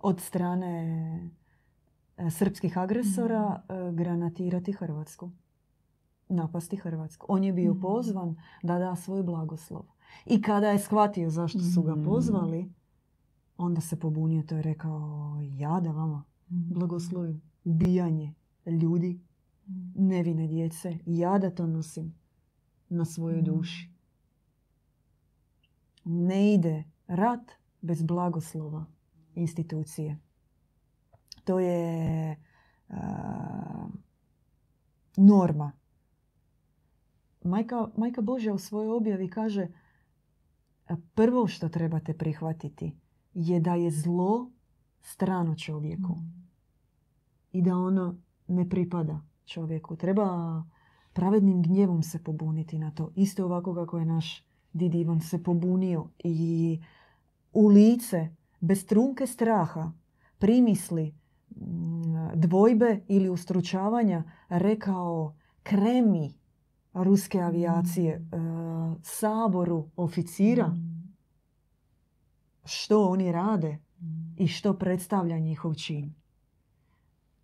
od 0.00 0.20
strane 0.20 0.70
e, 2.16 2.30
srpskih 2.30 2.78
agresora 2.78 3.62
mm. 3.68 3.72
e, 3.72 3.92
granatirati 3.92 4.72
Hrvatsku. 4.72 5.30
Napasti 6.28 6.76
Hrvatsku. 6.76 7.26
On 7.28 7.44
je 7.44 7.52
bio 7.52 7.74
mm. 7.74 7.80
pozvan 7.80 8.36
da 8.62 8.78
da 8.78 8.96
svoj 8.96 9.22
blagoslov. 9.22 9.82
I 10.26 10.42
kada 10.42 10.70
je 10.70 10.78
shvatio 10.78 11.30
zašto 11.30 11.58
su 11.58 11.82
ga 11.82 11.94
pozvali, 12.04 12.72
onda 13.56 13.80
se 13.80 14.00
pobunio. 14.00 14.42
To 14.42 14.56
je 14.56 14.62
rekao, 14.62 15.38
ja 15.42 15.80
da 15.80 15.90
vama 15.90 16.24
blagoslovim 16.48 17.42
ubijanje 17.64 18.34
ljudi, 18.66 19.20
nevine 19.94 20.46
djece. 20.46 20.98
Ja 21.06 21.38
da 21.38 21.50
to 21.50 21.66
nosim 21.66 22.14
na 22.88 23.04
svojoj 23.04 23.42
duši. 23.42 23.90
Ne 26.04 26.54
ide 26.54 26.84
rat 27.06 27.52
bez 27.80 28.02
blagoslova 28.02 28.84
institucije. 29.34 30.18
To 31.44 31.60
je 31.60 32.36
norma. 35.16 35.72
Majka, 37.44 37.88
Majka 37.96 38.20
Božja 38.20 38.54
u 38.54 38.58
svojoj 38.58 38.96
objavi 38.96 39.30
kaže 39.30 39.68
prvo 41.14 41.46
što 41.46 41.68
trebate 41.68 42.14
prihvatiti 42.14 42.96
je 43.34 43.60
da 43.60 43.74
je 43.74 43.90
zlo 43.90 44.50
strano 45.02 45.56
čovjeku. 45.56 46.12
Mm. 46.12 46.50
I 47.52 47.62
da 47.62 47.76
ono 47.76 48.16
ne 48.48 48.68
pripada 48.68 49.20
čovjeku. 49.44 49.96
Treba 49.96 50.62
pravednim 51.12 51.62
gnjevom 51.62 52.02
se 52.02 52.24
pobuniti 52.24 52.78
na 52.78 52.90
to. 52.90 53.12
Isto 53.14 53.44
ovako 53.44 53.74
kako 53.74 53.98
je 53.98 54.04
naš 54.04 54.44
Didi 54.72 55.00
Ivan 55.00 55.20
se 55.20 55.42
pobunio 55.42 56.08
i 56.18 56.80
u 57.52 57.66
lice, 57.66 58.28
bez 58.60 58.86
trunke 58.86 59.26
straha, 59.26 59.92
primisli, 60.38 61.14
mm, 61.56 62.28
dvojbe 62.34 63.00
ili 63.08 63.28
ustručavanja 63.28 64.24
rekao 64.48 65.34
kremi 65.62 66.34
ruske 66.92 67.40
avijacije, 67.40 68.18
mm. 68.18 68.34
e, 68.34 68.96
saboru 69.02 69.88
oficira, 69.96 70.66
mm. 70.68 71.14
što 72.64 73.08
oni 73.08 73.32
rade 73.32 73.78
i 74.36 74.48
što 74.48 74.78
predstavlja 74.78 75.38
njihov 75.38 75.74
čin. 75.74 76.14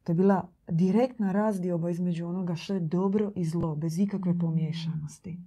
To 0.03 0.13
je 0.13 0.17
bila 0.17 0.49
direktna 0.69 1.33
razdioba 1.33 1.91
između 1.91 2.27
onoga 2.27 2.55
što 2.55 2.75
je 2.75 2.81
dobro 2.81 3.33
i 3.37 3.45
zlo, 3.45 3.77
bez 3.77 3.99
ikakve 3.99 4.39
pomiješanosti. 4.39 5.39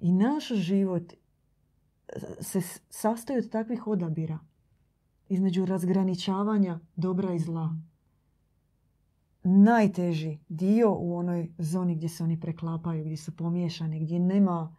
I 0.00 0.12
naš 0.12 0.48
život 0.48 1.12
e, 1.12 1.16
se 2.40 2.60
sastoji 2.90 3.38
od 3.38 3.50
takvih 3.50 3.86
odabira 3.86 4.38
između 5.28 5.64
razgraničavanja 5.64 6.80
dobra 6.96 7.34
i 7.34 7.38
zla. 7.38 7.76
Najteži 9.42 10.38
dio 10.48 10.96
u 10.98 11.16
onoj 11.16 11.54
zoni 11.58 11.94
gdje 11.94 12.08
se 12.08 12.24
oni 12.24 12.40
preklapaju, 12.40 13.04
gdje 13.04 13.16
su 13.16 13.36
pomiješani, 13.36 14.00
gdje 14.00 14.20
nema 14.20 14.76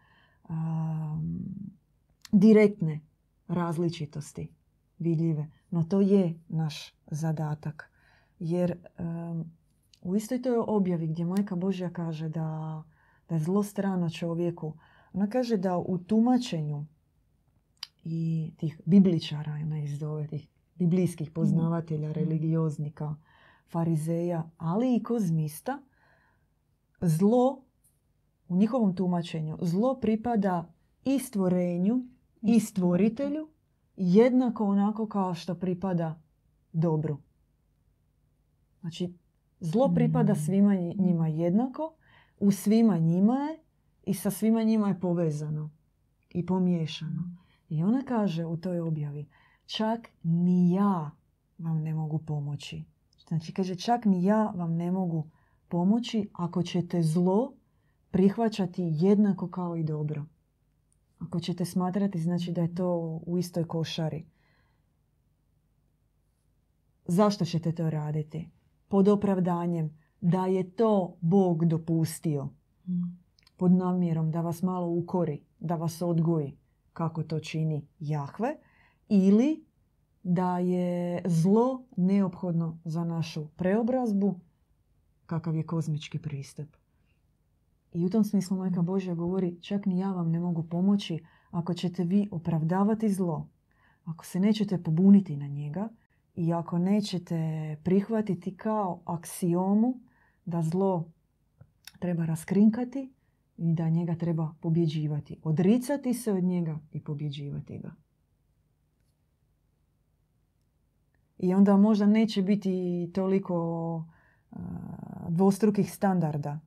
direktne 2.31 2.99
različitosti 3.47 4.53
vidljive. 4.99 5.51
No 5.69 5.83
to 5.83 6.01
je 6.01 6.39
naš 6.47 6.95
zadatak. 7.11 7.91
Jer 8.39 8.77
u 10.01 10.15
istoj 10.15 10.41
toj 10.41 10.57
objavi 10.57 11.07
gdje 11.07 11.25
Majka 11.25 11.55
Božja 11.55 11.89
kaže 11.89 12.29
da, 12.29 12.83
da 13.29 13.35
je 13.35 13.41
zlo 13.41 13.63
strano 13.63 14.09
čovjeku, 14.09 14.73
ona 15.13 15.29
kaže 15.29 15.57
da 15.57 15.77
u 15.77 15.97
tumačenju 15.97 16.85
i 18.09 18.51
tih 18.57 18.81
bibličara, 18.85 19.51
ona 19.53 19.79
izdove 19.79 20.27
tih 20.27 20.47
biblijskih 20.75 21.31
poznavatelja, 21.31 22.09
mhm. 22.09 22.19
religioznika, 22.19 23.15
farizeja, 23.67 24.49
ali 24.57 24.95
i 24.95 25.03
kozmista, 25.03 25.81
zlo 27.01 27.63
u 28.47 28.55
njihovom 28.55 28.95
tumačenju, 28.95 29.57
zlo 29.61 29.99
pripada 29.99 30.73
i 31.05 31.19
stvorenju 31.19 32.05
i 32.41 32.59
stvoritelju 32.59 33.47
jednako 33.95 34.65
onako 34.65 35.07
kao 35.07 35.33
što 35.33 35.55
pripada 35.55 36.21
dobru. 36.73 37.17
Znači, 38.81 39.13
Zlo 39.59 39.93
pripada 39.93 40.33
Mm. 40.33 40.35
svima 40.35 40.75
nji- 40.75 40.95
njima 40.97 41.27
jednako, 41.27 41.93
u 42.39 42.51
svima 42.51 42.97
njima 42.97 43.33
je 43.35 43.59
i 44.03 44.13
sa 44.13 44.31
svima 44.31 44.63
njima 44.63 44.87
je 44.87 44.99
povezano 44.99 45.69
i 46.29 46.45
pomiješano. 46.45 47.37
I 47.69 47.83
ona 47.83 48.01
kaže 48.07 48.45
u 48.45 48.57
toj 48.57 48.79
objavi, 48.79 49.27
čak 49.65 50.09
ni 50.23 50.71
ja 50.71 51.11
vam 51.57 51.81
ne 51.81 51.93
mogu 51.93 52.19
pomoći. 52.19 52.83
Znači, 53.27 53.53
kaže, 53.53 53.75
čak 53.75 54.05
ni 54.05 54.23
ja 54.23 54.53
vam 54.55 54.75
ne 54.75 54.91
mogu 54.91 55.29
pomoći 55.67 56.29
ako 56.33 56.63
ćete 56.63 57.01
zlo 57.01 57.53
prihvaćati 58.11 58.83
jednako 58.83 59.49
kao 59.49 59.75
i 59.75 59.83
dobro. 59.83 60.25
Ako 61.19 61.39
ćete 61.39 61.65
smatrati, 61.65 62.19
znači 62.19 62.51
da 62.51 62.61
je 62.61 62.75
to 62.75 63.19
u 63.25 63.37
istoj 63.37 63.67
košari. 63.67 64.25
Zašto 67.05 67.45
ćete 67.45 67.71
to 67.71 67.89
raditi? 67.89 68.49
Pod 68.87 69.07
opravdanjem 69.07 69.97
da 70.21 70.45
je 70.45 70.71
to 70.71 71.17
Bog 71.21 71.65
dopustio 71.65 72.49
pod 73.57 73.71
namjerom 73.71 74.31
da 74.31 74.41
vas 74.41 74.61
malo 74.61 74.87
ukori, 74.87 75.43
da 75.59 75.75
vas 75.75 76.01
odgoji 76.01 76.57
kako 76.97 77.23
to 77.23 77.39
čini 77.39 77.87
Jahve 77.99 78.57
ili 79.09 79.65
da 80.23 80.59
je 80.59 81.21
zlo 81.25 81.83
neophodno 81.97 82.79
za 82.85 83.03
našu 83.03 83.47
preobrazbu 83.47 84.39
kakav 85.25 85.55
je 85.55 85.63
kozmički 85.63 86.19
pristup. 86.19 86.67
I 87.93 88.05
u 88.05 88.09
tom 88.09 88.23
smislu 88.23 88.57
Majka 88.57 88.81
Božja 88.81 89.15
govori 89.15 89.61
čak 89.61 89.85
ni 89.85 89.99
ja 89.99 90.11
vam 90.11 90.31
ne 90.31 90.39
mogu 90.39 90.63
pomoći 90.63 91.19
ako 91.51 91.73
ćete 91.73 92.03
vi 92.03 92.27
opravdavati 92.31 93.09
zlo, 93.09 93.49
ako 94.05 94.25
se 94.25 94.39
nećete 94.39 94.83
pobuniti 94.83 95.37
na 95.37 95.47
njega 95.47 95.89
i 96.35 96.53
ako 96.53 96.77
nećete 96.77 97.37
prihvatiti 97.83 98.57
kao 98.57 99.01
aksiomu 99.05 99.99
da 100.45 100.61
zlo 100.61 101.11
treba 101.99 102.25
raskrinkati 102.25 103.13
i 103.57 103.73
da 103.73 103.89
njega 103.89 104.15
treba 104.15 104.53
pobjeđivati. 104.61 105.39
Odricati 105.43 106.13
se 106.13 106.33
od 106.33 106.43
njega 106.43 106.79
i 106.91 107.03
pobjeđivati 107.03 107.77
ga. 107.77 107.95
I 111.37 111.53
onda 111.53 111.77
možda 111.77 112.05
neće 112.05 112.41
biti 112.41 113.09
toliko 113.13 114.05
dvostrukih 115.29 115.93
standarda 115.93 116.59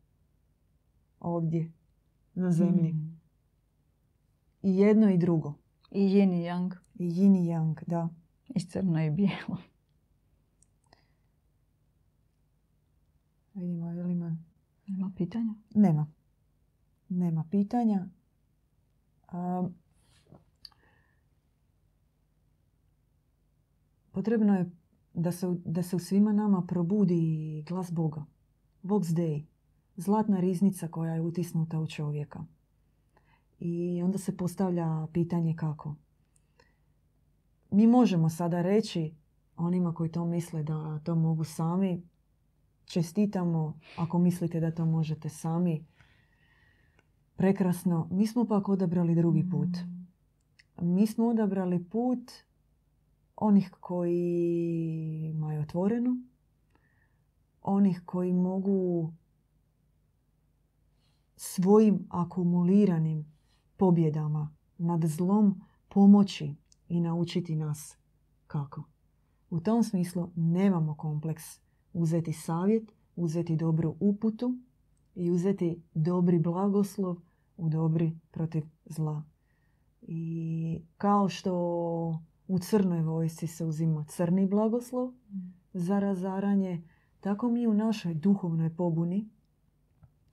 ovdje 1.21 1.73
na 2.35 2.53
zemlji. 2.53 2.93
Mm. 2.93 3.21
I 4.63 4.77
jedno 4.77 5.11
i 5.11 5.19
drugo. 5.19 5.55
I 5.91 6.01
yin 6.01 6.33
i 6.33 6.43
yang. 6.43 6.75
I 6.95 7.05
yin 7.05 7.37
i 7.37 7.49
yang, 7.49 7.85
da. 7.87 8.09
I 8.49 8.61
crno 8.61 9.05
i 9.05 9.11
bijelo. 9.11 9.57
Vidimo, 13.55 13.91
je 13.91 14.03
li 14.03 14.13
ima... 14.13 14.37
Ima 14.87 15.13
pitanja? 15.17 15.55
Nema. 15.75 16.07
Nema 17.11 17.45
pitanja. 17.51 18.09
A, 19.29 19.69
potrebno 24.13 24.55
je 24.55 24.71
da 25.15 25.33
se, 25.33 25.47
da 25.65 25.83
se 25.83 25.97
u 25.97 25.99
svima 25.99 26.33
nama 26.33 26.63
probudi 26.69 27.65
glas 27.69 27.93
Boga. 27.93 28.25
Vox 28.83 29.15
Dei. 29.15 29.47
Zlatna 29.97 30.41
riznica 30.41 30.89
koja 30.89 31.15
je 31.15 31.21
utisnuta 31.21 31.81
u 31.81 31.87
čovjeka. 31.87 32.45
I 33.59 34.03
onda 34.03 34.19
se 34.19 34.37
postavlja 34.37 35.07
pitanje 35.13 35.57
kako. 35.57 35.95
Mi 37.71 37.87
možemo 37.87 38.29
sada 38.29 38.63
reći 38.63 39.15
onima 39.57 39.95
koji 39.95 40.13
to 40.13 40.25
misle 40.25 40.63
da 40.63 40.99
to 41.05 41.15
mogu 41.15 41.45
sami, 41.45 42.03
čestitamo 42.85 43.79
ako 43.97 44.19
mislite 44.19 44.61
da 44.61 44.71
to 44.71 44.87
možete 44.87 45.29
sami. 45.29 45.85
Prekrasno. 47.41 48.09
Mi 48.11 48.27
smo 48.27 48.45
pak 48.45 48.69
odabrali 48.69 49.15
drugi 49.15 49.49
put. 49.51 49.69
Mi 50.81 51.07
smo 51.07 51.27
odabrali 51.27 51.85
put 51.85 52.31
onih 53.37 53.71
koji 53.81 55.31
imaju 55.35 55.61
otvoreno, 55.61 56.17
onih 57.63 58.03
koji 58.07 58.33
mogu 58.33 59.13
svojim 61.37 62.07
akumuliranim 62.11 63.33
pobjedama 63.77 64.55
nad 64.79 65.05
zlom 65.05 65.61
pomoći 65.89 66.55
i 66.89 67.01
naučiti 67.01 67.57
nas 67.57 67.97
kako. 68.47 68.83
U 69.51 69.61
tom 69.61 69.83
smislu 69.83 70.31
nemamo 70.37 70.95
kompleks 70.95 71.45
uzeti 71.93 72.33
savjet, 72.33 72.93
uzeti 73.17 73.57
dobru 73.57 73.97
uputu 74.01 74.59
i 75.15 75.31
uzeti 75.31 75.83
dobri 75.95 76.39
blagoslov 76.39 77.30
u 77.61 77.69
dobri 77.69 78.19
protiv 78.31 78.65
zla. 78.87 79.23
I 80.03 80.83
kao 80.97 81.29
što 81.29 81.53
u 82.49 82.59
crnoj 82.59 83.03
vojsci 83.03 83.47
se 83.47 83.65
uzima 83.65 84.05
crni 84.05 84.47
blagoslov 84.47 85.13
za 85.73 85.99
razaranje, 85.99 86.83
tako 87.21 87.49
mi 87.49 87.67
u 87.67 87.75
našoj 87.75 88.15
duhovnoj 88.15 88.77
pobuni 88.77 89.29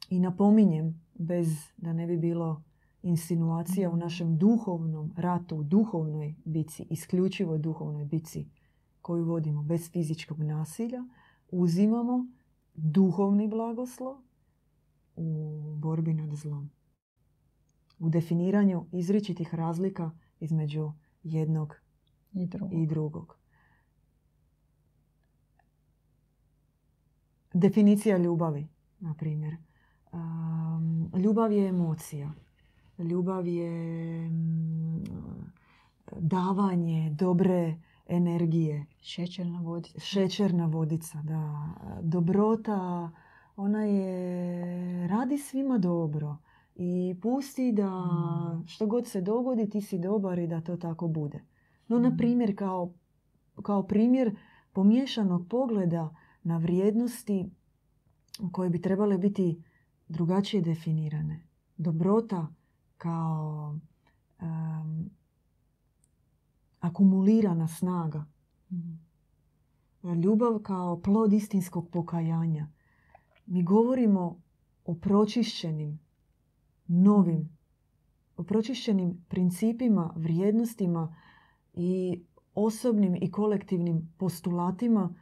i 0.09 0.19
napominjem, 0.19 1.01
bez 1.13 1.47
da 1.77 1.93
ne 1.93 2.07
bi 2.07 2.17
bilo 2.17 2.63
insinuacija 3.01 3.89
u 3.89 3.97
našem 3.97 4.37
duhovnom 4.37 5.13
ratu, 5.15 5.57
u 5.57 5.63
duhovnoj 5.63 6.35
bici, 6.45 6.87
isključivo 6.89 7.57
duhovnoj 7.57 8.05
bici 8.05 8.47
koju 9.01 9.25
vodimo 9.25 9.63
bez 9.63 9.91
fizičkog 9.91 10.39
nasilja, 10.39 11.05
uzimamo 11.51 12.27
duhovni 12.73 13.47
blagoslov 13.47 14.17
u 15.15 15.61
borbi 15.77 16.13
nad 16.13 16.35
zlom. 16.35 16.76
U 17.99 18.09
definiranju 18.09 18.85
izričitih 18.91 19.55
razlika 19.55 20.11
između 20.39 20.91
jednog 21.23 21.75
I 22.33 22.45
drugo. 22.45 22.75
i 22.75 22.85
drugog. 22.85 23.37
Definicija 27.53 28.17
ljubavi, 28.17 28.67
na 28.99 29.13
primjer. 29.13 29.57
Um, 30.11 31.11
ljubav 31.15 31.51
je 31.51 31.67
emocija. 31.67 32.31
Ljubav 32.97 33.47
je 33.47 34.29
mm, 34.29 35.03
davanje 36.19 37.09
dobre 37.09 37.77
energije. 38.07 38.85
Šećerna 39.01 39.61
vodica. 39.61 39.99
Šećerna 39.99 40.65
vodica, 40.65 41.21
da. 41.21 41.69
Dobrota, 42.01 43.11
ona 43.55 43.83
je, 43.83 45.07
radi 45.07 45.37
svima 45.37 45.77
dobro. 45.77 46.37
I 46.79 47.15
pusti 47.21 47.71
da 47.71 47.89
Mm. 47.89 48.67
što 48.67 48.85
god 48.85 49.07
se 49.07 49.21
dogodi, 49.21 49.69
ti 49.69 49.81
si 49.81 49.99
dobar 49.99 50.39
i 50.39 50.47
da 50.47 50.61
to 50.61 50.77
tako 50.77 51.07
bude. 51.07 51.43
No, 51.87 51.99
na 51.99 52.09
Mm. 52.09 52.17
primjer, 52.17 52.57
kao, 52.57 52.93
kao 53.63 53.83
primjer 53.83 54.35
pomiješanog 54.73 55.47
pogleda 55.49 56.15
na 56.43 56.57
vrijednosti 56.57 57.49
koje 58.51 58.69
bi 58.69 58.81
trebale 58.81 59.17
biti 59.17 59.63
drugačije 60.07 60.61
definirane. 60.61 61.43
Dobrota 61.77 62.47
kao 62.97 63.75
em, 64.39 65.09
akumulirana 66.79 67.67
snaga. 67.67 68.25
Ljubav 70.23 70.59
kao 70.59 71.01
plod 71.01 71.33
istinskog 71.33 71.89
pokajanja. 71.89 72.67
Mi 73.45 73.63
govorimo 73.63 74.41
o 74.85 74.95
pročišćenim, 74.95 75.99
novim, 76.87 77.57
pročišćenim 78.43 79.25
principima, 79.27 80.13
vrijednostima 80.15 81.15
i 81.73 82.21
osobnim 82.53 83.15
i 83.21 83.31
kolektivnim 83.31 84.13
postulatima 84.17 85.15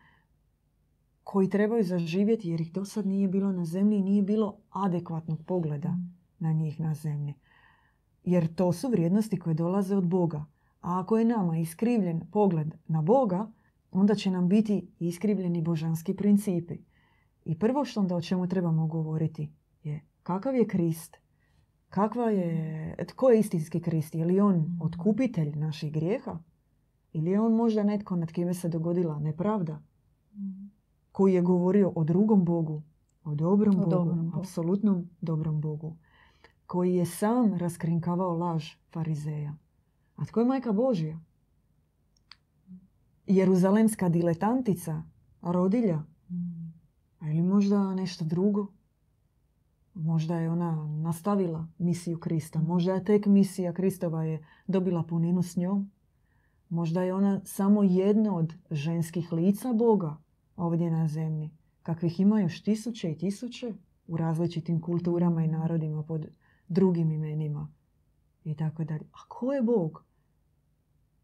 koji 1.23 1.49
trebaju 1.49 1.83
zaživjeti 1.83 2.49
jer 2.49 2.61
ih 2.61 2.73
do 2.73 2.85
sad 2.85 3.05
nije 3.05 3.27
bilo 3.27 3.51
na 3.51 3.65
zemlji 3.65 3.97
i 3.97 4.03
nije 4.03 4.23
bilo 4.23 4.57
adekvatnog 4.69 5.43
pogleda 5.45 5.97
na 6.39 6.51
njih 6.51 6.79
na 6.79 6.93
zemlji. 6.93 7.33
Jer 8.23 8.55
to 8.55 8.73
su 8.73 8.89
vrijednosti 8.89 9.39
koje 9.39 9.53
dolaze 9.53 9.95
od 9.95 10.07
Boga. 10.07 10.45
A 10.81 10.99
ako 10.99 11.17
je 11.17 11.25
nama 11.25 11.57
iskrivljen 11.57 12.21
pogled 12.31 12.75
na 12.87 13.01
Boga, 13.01 13.51
onda 13.91 14.15
će 14.15 14.31
nam 14.31 14.49
biti 14.49 14.87
iskrivljeni 14.99 15.61
božanski 15.61 16.15
principi. 16.15 16.77
I 17.45 17.59
prvo 17.59 17.85
što 17.85 17.99
onda 17.99 18.15
o 18.15 18.21
čemu 18.21 18.47
trebamo 18.47 18.87
govoriti 18.87 19.51
je 19.83 20.01
kakav 20.23 20.55
je 20.55 20.67
Krist, 20.67 21.17
kakva 21.95 22.29
je, 22.29 22.95
tko 23.07 23.29
je 23.29 23.39
istinski 23.39 23.79
Krist, 23.79 24.15
je 24.15 24.25
li 24.25 24.39
on 24.39 24.79
otkupitelj 24.81 25.55
naših 25.55 25.93
grijeha 25.93 26.39
ili 27.13 27.31
je 27.31 27.41
on 27.41 27.53
možda 27.53 27.83
netko 27.83 28.15
nad 28.15 28.31
kime 28.31 28.53
se 28.53 28.69
dogodila 28.69 29.19
nepravda, 29.19 29.81
koji 31.11 31.33
je 31.33 31.41
govorio 31.41 31.91
o 31.95 32.03
drugom 32.03 32.45
Bogu, 32.45 32.83
o 33.23 33.35
dobrom 33.35 33.75
O 33.75 33.77
Bogu, 33.77 33.89
dobrom 33.89 34.25
Bogu. 34.25 34.39
apsolutnom 34.39 35.09
dobrom 35.21 35.61
Bogu, 35.61 35.95
koji 36.67 36.95
je 36.95 37.05
sam 37.05 37.53
raskrinkavao 37.53 38.37
laž 38.37 38.73
farizeja. 38.93 39.55
A 40.15 40.25
tko 40.25 40.39
je 40.39 40.45
majka 40.45 40.71
Božja? 40.71 41.19
Jeruzalemska 43.27 44.09
diletantica, 44.09 45.03
rodilja, 45.41 46.03
ili 47.21 47.41
možda 47.41 47.95
nešto 47.95 48.25
drugo. 48.25 48.67
Možda 49.95 50.35
je 50.35 50.49
ona 50.49 50.87
nastavila 50.87 51.67
misiju 51.77 52.19
Krista. 52.19 52.59
Možda 52.59 52.93
je 52.93 53.03
tek 53.03 53.25
misija 53.25 53.73
Kristova 53.73 54.23
je 54.23 54.45
dobila 54.67 55.03
puninu 55.03 55.41
s 55.43 55.55
njom. 55.55 55.91
Možda 56.69 57.01
je 57.01 57.13
ona 57.13 57.41
samo 57.45 57.83
jedno 57.83 58.35
od 58.35 58.53
ženskih 58.71 59.33
lica 59.33 59.73
Boga 59.73 60.17
ovdje 60.55 60.91
na 60.91 61.07
zemlji. 61.07 61.49
Kakvih 61.83 62.19
ima 62.19 62.39
još 62.39 62.63
tisuće 62.63 63.11
i 63.11 63.17
tisuće 63.17 63.73
u 64.07 64.17
različitim 64.17 64.81
kulturama 64.81 65.43
i 65.43 65.47
narodima 65.47 66.03
pod 66.03 66.27
drugim 66.67 67.11
imenima. 67.11 67.73
I 68.43 68.55
tako 68.55 68.83
dalje. 68.83 69.05
A 69.13 69.17
ko 69.27 69.53
je 69.53 69.61
Bog? 69.61 70.03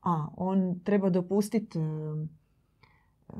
A, 0.01 0.27
on 0.37 0.79
treba 0.79 1.09
dopustiti 1.09 1.79
e, 1.79 1.81
e, 1.81 3.33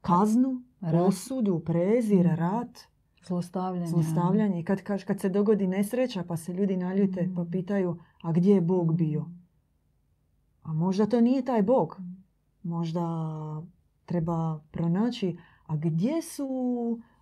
kaznu, 0.00 0.62
osudu, 0.80 1.60
prezir, 1.60 2.26
Mm. 2.26 2.34
rat, 2.34 2.93
Zlostavljanje. 3.26 3.86
zlostavljanje. 3.86 4.60
I 4.60 4.64
kad, 4.64 4.78
kaž- 4.78 5.04
kad 5.04 5.20
se 5.20 5.28
dogodi 5.28 5.66
nesreća 5.66 6.24
pa 6.24 6.36
se 6.36 6.52
ljudi 6.52 6.76
naljute 6.76 7.30
pa 7.36 7.42
Mm. 7.42 7.50
pitaju 7.50 7.90
a 8.22 8.32
gdje 8.32 8.54
je 8.54 8.60
Bog 8.60 8.94
bio? 8.94 9.26
A 10.62 10.72
možda 10.72 11.06
to 11.06 11.20
nije 11.20 11.44
taj 11.44 11.62
Bog. 11.62 11.96
Mm. 12.00 12.24
Možda 12.64 13.02
treba 14.04 14.36
pronaći 14.70 15.36
a 15.66 15.76
gdje 15.76 16.22
su 16.22 16.48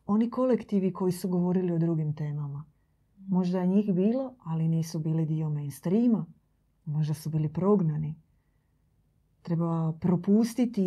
oni 0.07 0.31
kolektivi 0.31 0.93
koji 0.93 1.13
su 1.13 1.29
govorili 1.29 1.73
o 1.73 1.79
drugim 1.79 2.15
temama? 2.15 2.65
Možda 3.19 3.61
je 3.61 3.67
njih 3.67 3.95
bilo, 3.95 4.35
ali 4.39 4.69
nisu 4.69 4.99
bili 4.99 5.27
dio 5.27 5.51
mainstreama. 5.51 6.27
Možda 6.85 7.15
su 7.15 7.31
bili 7.31 7.49
prognani. 7.49 8.15
Treba 9.43 9.93
propustiti 9.93 10.83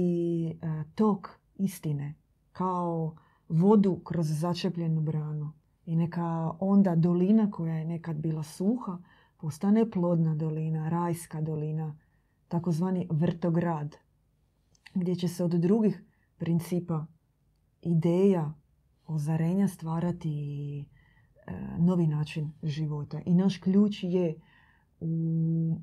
e, 0.47 0.53
tok 0.95 1.27
istine 1.55 2.13
kao 2.51 3.15
vodu 3.49 3.99
kroz 4.03 4.27
začepljenu 4.27 5.01
branu. 5.01 5.51
I 5.85 5.95
neka 5.95 6.51
onda 6.59 6.95
dolina 6.95 7.51
koja 7.51 7.75
je 7.75 7.85
nekad 7.85 8.15
bila 8.15 8.43
suha 8.43 8.97
postane 9.37 9.91
plodna 9.91 10.35
dolina, 10.35 10.89
rajska 10.89 11.41
dolina, 11.41 11.97
takozvani 12.47 13.07
vrtograd, 13.11 13.95
gdje 14.93 15.15
će 15.15 15.27
se 15.27 15.43
od 15.43 15.51
drugih 15.51 16.03
principa 16.37 17.05
ideja 17.81 18.53
ozarenja 19.07 19.67
stvarati 19.67 20.79
e, 20.79 20.85
novi 21.77 22.07
način 22.07 22.51
života. 22.63 23.21
I 23.25 23.33
naš 23.33 23.57
ključ 23.57 24.03
je 24.03 24.35
u 24.99 25.77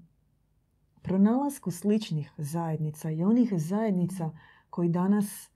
pronalasku 1.02 1.70
sličnih 1.70 2.32
zajednica 2.38 3.10
i 3.10 3.22
onih 3.22 3.52
zajednica 3.56 4.30
koji 4.70 4.88
danas 4.88 5.51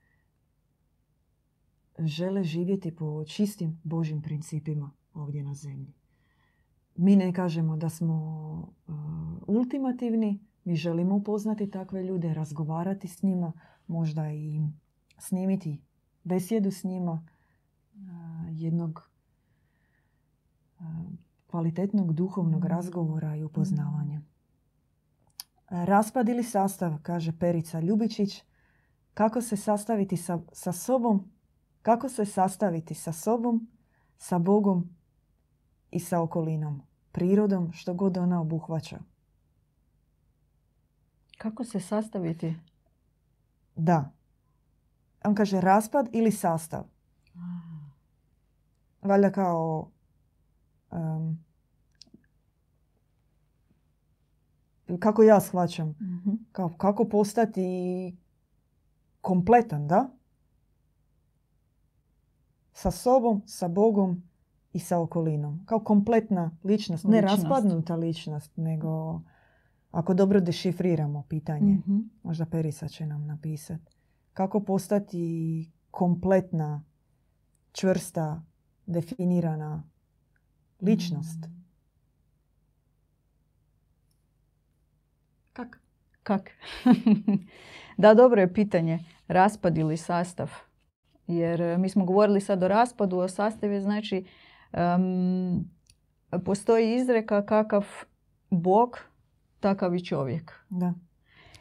žele 1.99 2.45
živjeti 2.45 2.97
po 2.97 3.25
čistim 3.25 3.81
Božim 3.85 4.23
principima 4.23 4.91
ovdje 5.15 5.43
na 5.43 5.55
zemlji. 5.55 5.95
Mi 6.97 7.17
ne 7.17 7.33
kažemo 7.33 7.77
da 7.77 7.89
smo 7.89 8.15
uh, 8.87 8.95
ultimativni, 9.47 10.41
mi 10.65 10.77
želimo 10.77 11.17
upoznati 11.17 11.71
takve 11.71 12.03
ljude, 12.03 12.35
razgovarati 12.35 13.09
s 13.09 13.23
njima, 13.23 13.53
možda 13.87 14.31
i 14.31 14.61
snimiti 15.19 15.83
besjedu 16.25 16.71
s 16.71 16.85
njima 16.85 17.13
uh, 17.13 18.01
jednog 18.51 19.11
uh, 20.79 20.87
kvalitetnog 21.47 22.13
duhovnog 22.13 22.61
Mhm. 22.65 22.69
razgovora 22.69 23.37
i 23.37 23.45
upoznavanja. 23.45 24.21
Raspad 25.69 26.29
ili 26.29 26.43
sastav, 26.43 26.99
kaže 27.03 27.39
Perica 27.39 27.81
Ljubičić, 27.81 28.43
kako 29.15 29.41
se 29.41 29.57
sastaviti 29.57 30.17
sa, 30.17 30.41
sa 30.53 30.73
sobom, 30.73 31.31
kako 31.87 32.09
se 32.09 32.25
sastaviti 32.25 32.95
sa 32.95 33.13
sobom, 33.13 33.69
sa 34.19 34.39
Bogom 34.39 34.89
i 35.91 36.01
sa 36.01 36.23
okolinom, 36.23 36.83
prirodom, 37.13 37.73
što 37.73 37.95
god 37.95 38.17
ona 38.17 38.41
obuhvaća. 38.41 38.99
Kako 41.39 41.65
se 41.65 41.81
sastaviti? 41.81 42.55
Da. 43.77 44.13
On 45.25 45.35
kaže 45.35 45.61
raspad 45.61 46.09
ili 46.13 46.33
sastav. 46.33 46.85
Valjda 49.03 49.33
kao 49.33 49.91
em, 50.93 51.45
kako 54.99 55.23
ja 55.23 55.41
shvaćam, 55.41 55.89
Mhm. 55.89 56.31
kao 56.53 56.75
kako 56.79 57.05
postati 57.05 58.17
kompletan, 59.21 59.89
da? 59.89 60.09
Sa 62.77 62.91
sobom, 62.91 63.43
sa 63.47 63.69
Bogom 63.69 64.23
i 64.73 64.79
sa 64.79 64.99
okolinom. 64.99 65.63
Kao 65.65 65.81
kompletna 65.81 66.51
ličnost. 66.65 67.05
Ne 67.05 67.17
Ličnost. 67.17 67.43
raspadnuta 67.43 67.95
ličnost, 67.97 68.53
nego 68.57 69.21
ako 69.91 70.15
dobro 70.15 70.41
dešifriramo 70.41 71.23
pitanje, 71.23 71.73
Mhm. 71.75 71.97
možda 72.23 72.47
Perica 72.47 72.89
će 72.89 73.07
nam 73.07 73.27
napisati. 73.27 73.97
Kako 74.33 74.61
postati 74.61 75.25
kompletna, 75.91 76.85
čvrsta, 77.73 78.43
definirana 78.87 79.83
ličnost. 80.81 81.39
Mm. 81.41 81.57
Kak? 85.53 85.81
Kak? 86.23 86.51
da, 87.99 88.15
dobro 88.15 88.41
je 88.41 88.55
pitanje. 88.55 88.99
Raspad 89.29 89.79
ili 89.79 89.97
sastav. 89.97 90.51
Jer 91.27 91.61
e, 91.61 91.79
mi 91.79 91.89
smo 91.89 92.05
govorili 92.05 92.41
sad 92.41 92.63
o 92.63 92.69
raspadu, 92.69 93.19
o 93.19 93.29
sastavu, 93.29 93.81
znači 93.81 94.25
em, 94.73 95.71
postoji 96.45 96.95
izreka 96.95 97.47
kakav 97.47 97.87
Bog, 98.51 98.99
takav 99.61 99.95
i 99.95 100.05
čovjek. 100.05 100.53
Da. 100.69 100.95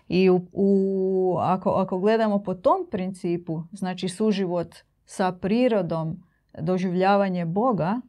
I 0.07 0.29
u, 0.29 0.41
u- 0.51 1.37
ako, 1.39 1.69
ako 1.69 1.99
gledamo 1.99 2.43
po 2.43 2.53
tom 2.53 2.87
principu, 2.91 3.63
znači 3.71 4.09
suživot 4.09 4.75
sa 5.05 5.31
prirodom, 5.31 6.23
doživljavanje 6.59 7.45
Boga, 7.45 8.01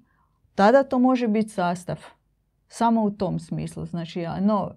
tada 0.54 0.82
to 0.82 0.98
može 0.98 1.28
biti 1.28 1.48
sastav. 1.48 2.04
Samo 2.68 3.02
u 3.02 3.10
tom 3.10 3.38
smislu. 3.38 3.86
Znači, 3.86 4.24
no, 4.40 4.70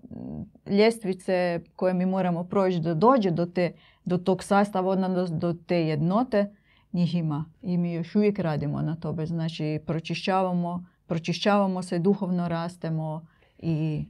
ljestvice 0.66 1.62
koje 1.76 1.94
mi 1.94 2.06
moramo 2.06 2.44
proći 2.44 2.80
da 2.80 2.94
dođe 2.94 3.32
do, 3.32 3.46
te, 3.46 3.74
do 4.06 4.18
tog 4.18 4.44
sastava, 4.44 4.90
odnosno 4.90 5.38
do 5.38 5.54
te 5.68 5.88
jednote, 5.88 6.56
njih 6.94 7.16
ima. 7.16 7.46
I 7.62 7.78
mi 7.78 7.94
još 7.94 8.16
uvijek 8.16 8.40
radimo 8.40 8.82
na 8.82 8.96
tome. 8.96 9.26
Znači, 9.26 9.80
pročišćavamo, 9.86 10.86
pročišćavamo 11.08 11.84
se, 11.84 12.00
duhovno 12.00 12.48
rastemo 12.48 13.26
i 13.58 14.06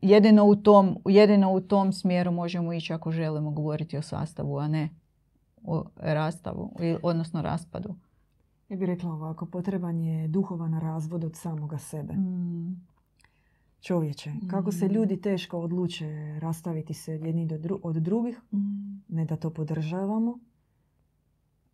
jedino 0.00 0.44
u 0.44 0.56
tom, 0.56 0.98
jedino 1.04 1.52
u 1.52 1.60
tom 1.60 1.92
smjeru 1.92 2.32
možemo 2.32 2.72
ići 2.72 2.92
ako 2.92 3.10
želimo 3.10 3.50
govoriti 3.50 3.96
o 3.98 4.02
sastavu, 4.02 4.58
a 4.58 4.68
ne 4.68 4.88
o 5.64 5.84
rastavu, 5.96 6.72
odnosno 7.02 7.42
raspadu. 7.42 7.94
Ja 8.68 8.76
bih 8.76 8.86
rekla 8.86 9.12
ovako, 9.12 9.46
potreban 9.46 10.00
je 10.00 10.28
duhovan 10.28 10.80
razvod 10.80 11.24
od 11.24 11.36
samoga 11.36 11.78
sebe. 11.78 12.12
Mm. 12.14 12.86
Čovječe, 13.80 14.32
kako 14.50 14.72
se 14.72 14.88
Mm. 14.88 14.92
ljudi 14.92 15.20
teško 15.20 15.58
odluče 15.58 16.38
rastaviti 16.40 16.94
se 16.94 17.12
jedni 17.12 17.48
od 17.82 17.96
drugih, 17.96 18.40
Mm. 18.52 19.02
ne 19.08 19.24
da 19.24 19.36
to 19.36 19.50
podržavamo, 19.50 20.38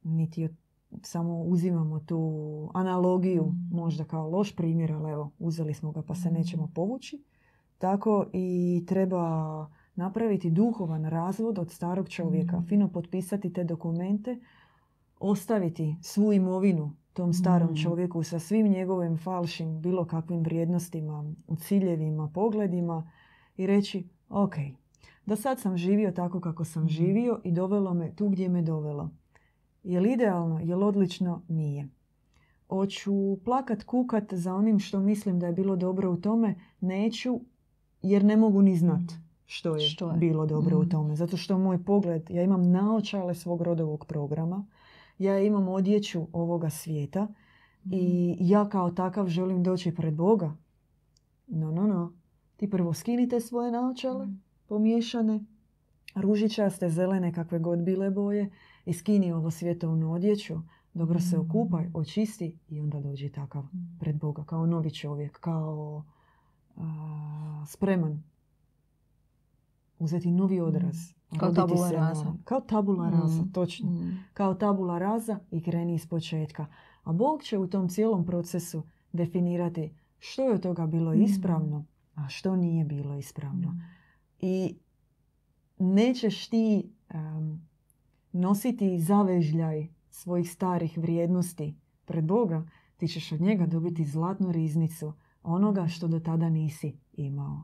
niti 0.05 0.49
samo 1.03 1.39
uzimamo 1.39 2.01
tu 2.01 2.21
analogiju, 2.75 3.43
Mm. 3.45 3.69
možda 3.73 4.05
kao 4.05 4.29
loš 4.31 4.57
primjer, 4.57 4.93
ali 4.93 5.11
evo, 5.13 5.31
uzeli 5.39 5.75
smo 5.75 5.93
ga 5.93 6.03
pa 6.03 6.15
se 6.15 6.31
Mm. 6.31 6.35
nećemo 6.35 6.71
povući. 6.75 7.23
Tako 7.79 8.27
i 8.33 8.85
treba 8.89 9.27
napraviti 9.95 10.51
duhovan 10.51 11.05
razvod 11.05 11.59
od 11.59 11.71
starog 11.71 12.09
čovjeka, 12.09 12.61
Mm. 12.61 12.67
fino 12.67 12.89
potpisati 12.89 13.53
te 13.53 13.65
dokumente, 13.65 14.41
ostaviti 15.21 15.97
svu 16.03 16.33
imovinu 16.33 16.93
tom 17.13 17.33
starom 17.33 17.71
Mm. 17.71 17.77
čovjeku 17.77 18.23
sa 18.23 18.39
svim 18.39 18.69
njegovim 18.69 19.19
falšim, 19.19 19.81
bilo 19.81 20.05
kakvim 20.05 20.41
vrijednostima, 20.41 21.25
ciljevima, 21.59 22.29
pogledima 22.29 23.11
i 23.57 23.67
reći, 23.67 24.09
ok, 24.29 24.55
do 25.27 25.37
sad 25.37 25.61
sam 25.61 25.77
živio 25.77 26.11
tako 26.13 26.41
kako 26.41 26.65
sam 26.65 26.89
živio 26.89 27.41
i 27.45 27.53
dovelo 27.53 27.95
me 27.95 28.15
tu 28.17 28.29
gdje 28.29 28.49
me 28.49 28.63
dovelo. 28.63 29.11
Je 29.85 30.01
li 30.01 30.13
idealno? 30.13 30.59
Je 30.59 30.77
li 30.77 30.85
odlično? 30.85 31.43
Nije. 31.49 31.89
Hoću 32.69 33.13
plakat, 33.37 33.83
kukat 33.83 34.35
za 34.35 34.55
onim 34.55 34.79
što 34.79 35.01
mislim 35.01 35.39
da 35.39 35.47
je 35.47 35.53
bilo 35.53 35.77
dobro 35.77 36.11
u 36.11 36.17
tome? 36.17 36.55
Neću, 36.81 37.41
jer 38.03 38.25
ne 38.25 38.37
mogu 38.37 38.63
ni 38.63 38.77
znat 38.77 39.01
Mhm. 39.03 39.15
što 39.47 39.75
je, 39.75 39.81
Što 39.81 40.11
je. 40.11 40.17
bilo 40.17 40.47
dobro 40.47 40.77
u 40.77 40.81
Mhm. 40.81 40.91
tome. 40.91 41.17
Zato 41.17 41.37
što 41.37 41.59
moj 41.59 41.85
pogled, 41.85 42.31
ja 42.31 42.43
imam 42.43 42.63
naočale 42.63 43.35
svog 43.35 43.63
rodovog 43.63 44.07
programa, 44.07 44.67
ja 45.19 45.39
imam 45.41 45.69
odjeću 45.69 46.27
ovoga 46.33 46.71
svijeta 46.71 47.29
i 47.87 48.37
ja 48.41 48.69
kao 48.69 48.91
takav 48.91 49.29
želim 49.29 49.63
doći 49.63 49.95
pred 49.95 50.15
Boga. 50.15 50.57
No, 51.47 51.71
no, 51.71 51.87
no. 51.87 52.13
Ti 52.57 52.71
prvo 52.71 52.95
skinite 52.95 53.41
svoje 53.41 53.71
naočale, 53.71 54.27
Mm. 54.27 54.43
pomiješane, 54.67 55.45
ružičaste, 56.15 56.89
zelene, 56.89 57.33
kakve 57.33 57.59
god 57.59 57.79
bile 57.79 58.11
boje 58.11 58.51
i 58.85 58.93
skini 58.93 59.33
ovo 59.33 59.51
svjetovnu 59.51 60.13
odjeću, 60.13 60.55
dobro 60.95 61.21
se 61.21 61.37
Mm. 61.37 61.41
okupaj, 61.41 61.91
očisti 61.95 62.59
i 62.69 62.81
onda 62.81 63.01
dođi 63.01 63.29
takav 63.31 63.65
pred 64.01 64.17
Boga, 64.17 64.45
kao 64.45 64.67
novi 64.67 64.91
čovjek, 64.91 65.41
kao 65.41 66.05
a, 66.77 67.65
spreman 67.67 68.23
uzeti 69.99 70.31
novi 70.31 70.61
odraz. 70.61 70.97
Mm. 70.97 71.37
Kao 71.39 71.49
roditi 71.49 71.61
tabula 71.61 71.89
se 71.89 71.95
rasa. 71.95 72.25
novo. 72.25 72.37
Kao 72.45 72.61
tabula 72.61 73.11
Mm. 73.11 73.53
točno. 73.53 73.91
Mm. 73.91 74.25
Kao 74.35 74.55
tabula 74.55 74.99
raza 74.99 75.39
i 75.51 75.63
kreni 75.63 75.95
iz 75.95 76.07
početka. 76.07 76.67
A 77.03 77.13
Bog 77.13 77.43
će 77.43 77.59
u 77.59 77.67
tom 77.67 77.89
cijelom 77.89 78.27
procesu 78.27 78.83
definirati 79.13 79.93
što 80.19 80.43
je 80.43 80.55
od 80.55 80.63
toga 80.63 80.87
bilo 80.87 81.15
Mm. 81.15 81.23
ispravno, 81.23 81.85
a 82.15 82.29
što 82.29 82.57
nije 82.57 82.85
bilo 82.85 83.17
ispravno. 83.17 83.71
Mm. 83.71 83.81
I 84.39 84.77
nećeš 85.79 86.49
ti 86.49 86.91
em, 87.09 87.69
nositi 88.33 88.99
zavežljaj 89.01 89.89
svojih 90.11 90.53
starih 90.53 90.99
vrijednosti 90.99 91.77
pred 92.05 92.25
Boga, 92.25 92.67
ti 92.97 93.09
ćeš 93.09 93.33
od 93.33 93.41
njega 93.41 93.67
dobiti 93.67 94.05
zlatnu 94.05 94.53
riznicu 94.53 95.13
onoga 95.43 95.89
što 95.89 96.09
do 96.09 96.21
tada 96.21 96.49
nisi 96.49 96.99
imao. 97.13 97.63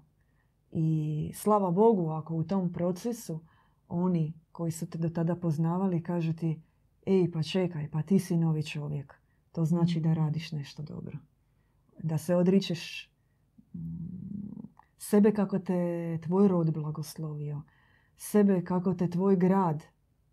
I 0.71 1.31
slava 1.35 1.71
Bogu 1.71 2.09
ako 2.11 2.35
u 2.35 2.45
tom 2.45 2.73
procesu 2.73 3.41
oni 3.89 4.35
koji 4.53 4.71
su 4.71 4.91
te 4.91 4.99
do 4.99 5.09
tada 5.09 5.37
poznavali 5.37 6.03
kažu 6.03 6.33
ti 6.33 6.63
ej 7.07 7.31
pa 7.31 7.43
čekaj, 7.43 7.91
pa 7.91 8.03
ti 8.03 8.19
si 8.19 8.37
novi 8.37 8.63
čovjek. 8.63 9.15
To 9.53 9.65
znači 9.65 10.01
da 10.01 10.15
radiš 10.15 10.53
nešto 10.53 10.83
dobro. 10.83 11.19
Da 12.03 12.19
se 12.19 12.37
odričeš 12.37 13.11
mm, 13.75 13.79
sebe 14.99 15.33
kako 15.33 15.59
te 15.59 16.19
tvoj 16.23 16.49
rod 16.49 16.73
blagoslovio, 16.73 17.63
sebe 18.17 18.65
kako 18.65 18.95
te 18.95 19.11
tvoj 19.11 19.37
grad 19.37 19.83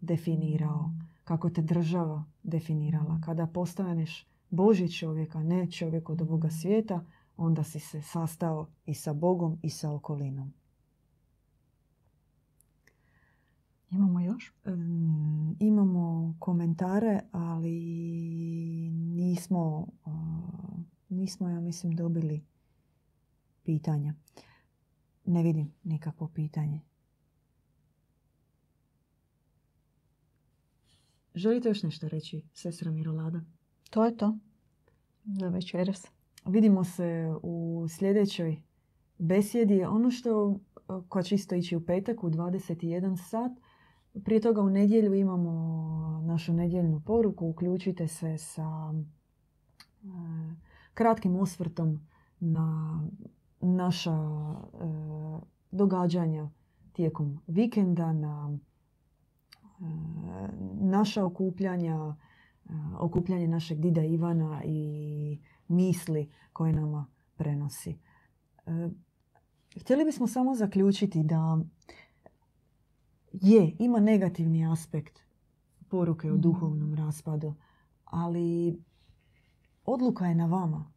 definirao, 0.05 0.91
kako 1.23 1.49
te 1.49 1.61
država 1.61 2.23
definirala. 2.43 3.21
Kada 3.25 3.47
postaneš 3.47 4.27
Boži 4.49 4.91
čovjek, 4.91 5.35
a 5.35 5.43
ne 5.43 5.71
čovjek 5.71 6.09
od 6.09 6.21
ovoga 6.21 6.49
svijeta, 6.49 7.05
onda 7.37 7.63
si 7.63 7.79
se 7.79 8.01
sastao 8.01 8.67
i 8.85 8.93
sa 8.93 9.13
Bogom 9.13 9.59
i 9.61 9.69
sa 9.69 9.91
okolinom. 9.91 10.53
Imamo 13.89 14.19
još? 14.19 14.53
Mm, 14.67 15.51
imamo 15.59 16.35
komentare, 16.39 17.19
ali 17.31 17.79
nismo, 18.91 19.87
a, 20.05 20.11
nismo 21.09 21.49
ja 21.49 21.59
mislim 21.59 21.95
dobili 21.95 22.45
pitanja. 23.63 24.13
Ne 25.25 25.43
vidim 25.43 25.73
nikakvo 25.83 26.27
pitanje. 26.27 26.81
Želite 31.35 31.69
još 31.69 31.83
nešto 31.83 32.07
reći, 32.07 32.43
sestra 32.53 32.91
Mirolada? 32.91 33.41
To 33.89 34.05
je 34.05 34.17
to. 34.17 34.37
Za 35.39 35.47
večeras. 35.47 36.07
Vidimo 36.45 36.83
se 36.83 37.33
u 37.43 37.85
sljedećoj 37.89 38.61
besjedi. 39.17 39.83
Ono 39.83 40.11
što 40.11 40.59
koja 41.09 41.23
će 41.23 41.35
isto 41.35 41.55
ići 41.55 41.75
u 41.75 41.85
petak 41.85 42.23
u 42.23 42.29
21 42.29 43.17
sat. 43.17 43.51
Prije 44.23 44.41
toga 44.41 44.61
u 44.61 44.69
nedjelju 44.69 45.13
imamo 45.13 45.51
našu 46.25 46.53
nedjeljnu 46.53 47.01
poruku. 47.05 47.47
Uključite 47.47 48.07
se 48.07 48.37
sa 48.37 48.93
e, 48.93 50.07
kratkim 50.93 51.35
osvrtom 51.35 52.07
na 52.39 52.99
naša 53.61 54.11
e, 54.11 54.77
događanja 55.71 56.49
tijekom 56.93 57.39
vikenda, 57.47 58.13
na 58.13 58.49
e, 58.53 58.74
naša 60.81 61.25
okupljanja, 61.25 62.15
e, 62.65 62.69
okupljanje 62.99 63.47
našeg 63.47 63.79
dida 63.79 64.03
Ivana 64.03 64.61
i 64.65 65.39
misli 65.67 66.29
koje 66.53 66.73
nama 66.73 67.05
prenosi. 67.35 67.97
E, 68.65 68.89
Htjeli 69.81 70.05
bismo 70.05 70.27
samo 70.27 70.55
zaključiti 70.55 71.23
da 71.23 71.59
je, 73.33 73.75
ima 73.79 73.99
negativni 73.99 74.71
aspekt 74.71 75.19
poruke 75.89 76.27
o 76.31 76.33
Mhm. 76.33 76.41
duhovnom 76.41 76.93
raspadu, 76.93 77.55
ali 78.05 78.77
odluka 79.85 80.25
je 80.25 80.35
na 80.35 80.45
vama. 80.45 80.91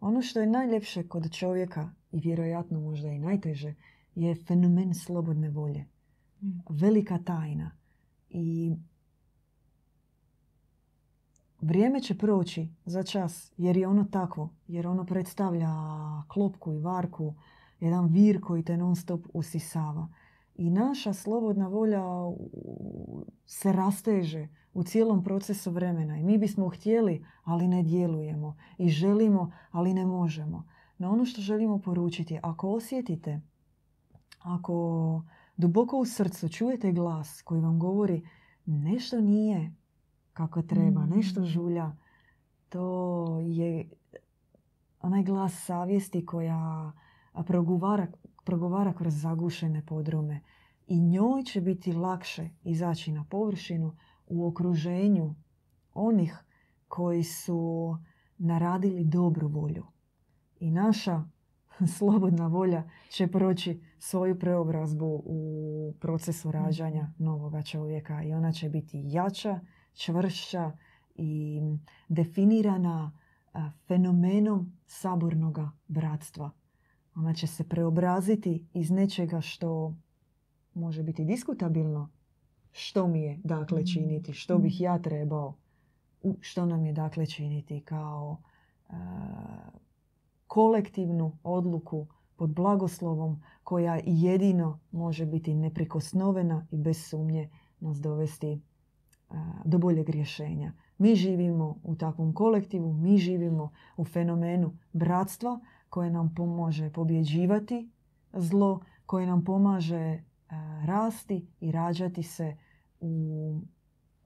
Ono 0.00 0.22
što 0.22 0.40
je 0.40 0.46
najljepše 0.46 1.08
kod 1.08 1.32
čovjeka 1.32 1.90
i 2.12 2.20
vjerojatno 2.20 2.80
možda 2.80 3.08
i 3.08 3.18
najteže 3.18 3.74
je 4.14 4.34
fenomen 4.34 4.94
slobodne 4.94 5.50
volje. 5.50 5.84
Velika 6.70 7.18
tajna. 7.18 7.70
I 8.36 8.76
vrijeme 11.60 12.00
će 12.00 12.18
proći 12.18 12.68
za 12.84 13.02
čas 13.02 13.52
jer 13.56 13.76
je 13.76 13.88
ono 13.88 14.04
takvo. 14.04 14.50
Jer 14.66 14.86
ono 14.86 15.06
predstavlja 15.06 15.68
klopku 16.28 16.72
i 16.72 16.78
varku, 16.78 17.34
jedan 17.80 18.06
vir 18.06 18.40
koji 18.40 18.62
te 18.62 18.76
non 18.76 18.96
stop 18.96 19.26
usisava. 19.34 20.08
I 20.54 20.70
naša 20.70 21.12
slobodna 21.12 21.68
volja 21.68 22.02
se 23.46 23.72
rasteže 23.72 24.48
u 24.72 24.82
cijelom 24.82 25.24
procesu 25.24 25.70
vremena. 25.70 26.18
I 26.18 26.24
mi 26.24 26.38
bismo 26.38 26.68
htjeli, 26.68 27.24
ali 27.44 27.68
ne 27.68 27.82
djelujemo. 27.82 28.56
I 28.78 28.88
želimo, 28.88 29.52
ali 29.70 29.94
ne 29.94 30.06
možemo. 30.06 30.64
No 30.98 31.10
ono 31.10 31.24
što 31.24 31.40
želimo 31.40 31.78
poručiti, 31.78 32.38
ako 32.42 32.70
osjetite, 32.70 33.40
ako 34.38 35.22
duboko 35.56 35.98
u 35.98 36.04
srcu 36.04 36.48
čujete 36.48 36.92
glas 36.92 37.42
koji 37.42 37.60
vam 37.60 37.78
govori 37.78 38.28
nešto 38.66 39.20
nije 39.20 39.74
kako 40.32 40.62
treba, 40.62 41.06
Mm. 41.06 41.10
nešto 41.10 41.44
žulja, 41.44 41.96
to 42.68 43.38
je 43.40 43.88
onaj 45.00 45.22
glas 45.22 45.64
savjesti 45.64 46.26
koja 46.26 46.92
progovara, 47.46 48.06
progovara 48.44 48.92
kroz 48.92 49.20
zagušene 49.20 49.86
podrume. 49.86 50.40
I 50.86 51.00
njoj 51.00 51.42
će 51.42 51.60
biti 51.60 51.92
lakše 51.92 52.50
izaći 52.62 53.12
na 53.12 53.24
površinu 53.30 53.96
u 54.26 54.46
okruženju 54.46 55.34
onih 55.94 56.44
koji 56.88 57.24
su 57.24 57.96
naradili 58.38 59.04
dobru 59.04 59.48
volju. 59.48 59.86
I 60.60 60.70
naša 60.70 61.24
slobodna 61.98 62.46
volja 62.46 62.90
će 63.08 63.26
proći 63.26 63.80
svoju 64.04 64.38
preobrazbu 64.38 65.22
u 65.24 65.94
procesu 66.00 66.52
rađanja 66.52 67.12
novoga 67.18 67.62
čovjeka 67.62 68.22
i 68.22 68.32
ona 68.32 68.52
će 68.52 68.68
biti 68.68 69.02
jača, 69.04 69.60
čvršća 69.94 70.72
i 71.14 71.60
definirana 72.08 73.12
fenomenom 73.86 74.72
sabornoga 74.86 75.70
bratstva. 75.88 76.50
Ona 77.14 77.34
će 77.34 77.46
se 77.46 77.68
preobraziti 77.68 78.66
iz 78.74 78.90
nečega 78.90 79.40
što 79.40 79.94
može 80.74 81.02
biti 81.02 81.24
diskutabilno. 81.24 82.10
Što 82.72 83.06
mi 83.06 83.22
je 83.22 83.40
dakle 83.44 83.80
Mm. 83.80 83.86
činiti? 83.86 84.32
Što 84.32 84.58
bih 84.58 84.80
ja 84.80 84.98
trebao? 84.98 85.54
Što 86.40 86.66
nam 86.66 86.86
je 86.86 86.92
dakle 86.92 87.26
činiti 87.26 87.80
kao 87.80 88.36
kolektivnu 90.46 91.38
odluku 91.42 92.06
pod 92.36 92.50
blagoslovom 92.50 93.42
koja 93.64 94.00
jedino 94.04 94.80
može 94.90 95.26
biti 95.26 95.54
neprikosnovena 95.54 96.66
i 96.70 96.76
bez 96.76 97.08
sumnje 97.08 97.50
nas 97.80 98.00
dovesti 98.00 98.60
a, 99.30 99.52
do 99.64 99.78
boljeg 99.78 100.08
rješenja. 100.08 100.72
Mi 100.98 101.14
živimo 101.14 101.78
u 101.82 101.96
takvom 101.96 102.32
kolektivu, 102.32 102.92
mi 102.92 103.18
živimo 103.18 103.70
u 103.96 104.04
fenomenu 104.04 104.76
bratstva 104.92 105.60
koje 105.90 106.10
nam 106.10 106.34
pomaže 106.34 106.90
pobjeđivati 106.90 107.90
zlo, 108.32 108.80
koje 109.06 109.26
nam 109.26 109.44
pomaže 109.44 110.22
a, 110.48 110.82
rasti 110.86 111.46
i 111.60 111.72
rađati 111.72 112.22
se 112.22 112.56
u 113.00 113.60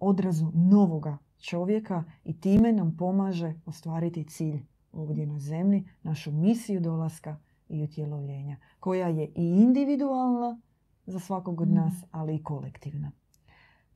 odrazu 0.00 0.50
novoga 0.54 1.18
čovjeka 1.38 2.04
i 2.24 2.40
time 2.40 2.72
nam 2.72 2.96
pomaže 2.96 3.54
ostvariti 3.66 4.24
cilj 4.24 4.66
ovdje 4.92 5.26
na 5.26 5.38
zemlji, 5.38 5.88
našu 6.02 6.32
misiju 6.32 6.80
dolaska 6.80 7.36
i 7.68 7.82
utjelovljenja, 7.82 8.56
koja 8.80 9.08
je 9.08 9.26
i 9.26 9.62
individualna 9.62 10.60
za 11.06 11.20
svakog 11.20 11.60
od 11.60 11.68
Mhm. 11.68 11.76
nas, 11.76 12.04
ali 12.10 12.34
i 12.34 12.42
kolektivna. 12.42 13.12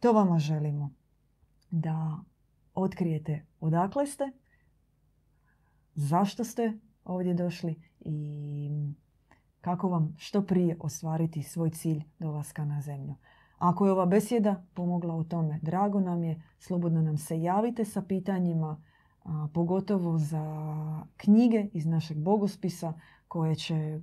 To 0.00 0.12
vama 0.12 0.38
želimo 0.38 0.90
da 1.70 2.18
otkrijete 2.74 3.46
odakle 3.60 4.06
ste, 4.06 4.32
zašto 5.94 6.44
ste 6.44 6.78
ovdje 7.04 7.34
došli 7.34 7.82
i 8.00 8.70
kako 9.60 9.88
vam 9.88 10.14
što 10.18 10.42
prije 10.42 10.76
ostvariti 10.80 11.42
svoj 11.42 11.70
cilj 11.70 12.02
dolaska 12.18 12.64
na 12.64 12.80
zemlju. 12.80 13.14
Ako 13.58 13.86
je 13.86 13.92
ova 13.92 14.06
besjeda 14.06 14.64
pomogla 14.74 15.14
u 15.14 15.24
tome, 15.24 15.58
drago 15.62 16.00
nam 16.00 16.24
je, 16.24 16.42
slobodno 16.58 17.02
nam 17.02 17.18
se 17.18 17.42
javite 17.42 17.84
sa 17.84 18.02
pitanjima, 18.02 18.82
a, 19.24 19.48
pogotovo 19.54 20.18
za 20.18 21.06
knjige 21.16 21.68
iz 21.72 21.86
našeg 21.86 22.18
bogospisa 22.18 22.92
koje 23.33 23.55
će 23.55 24.01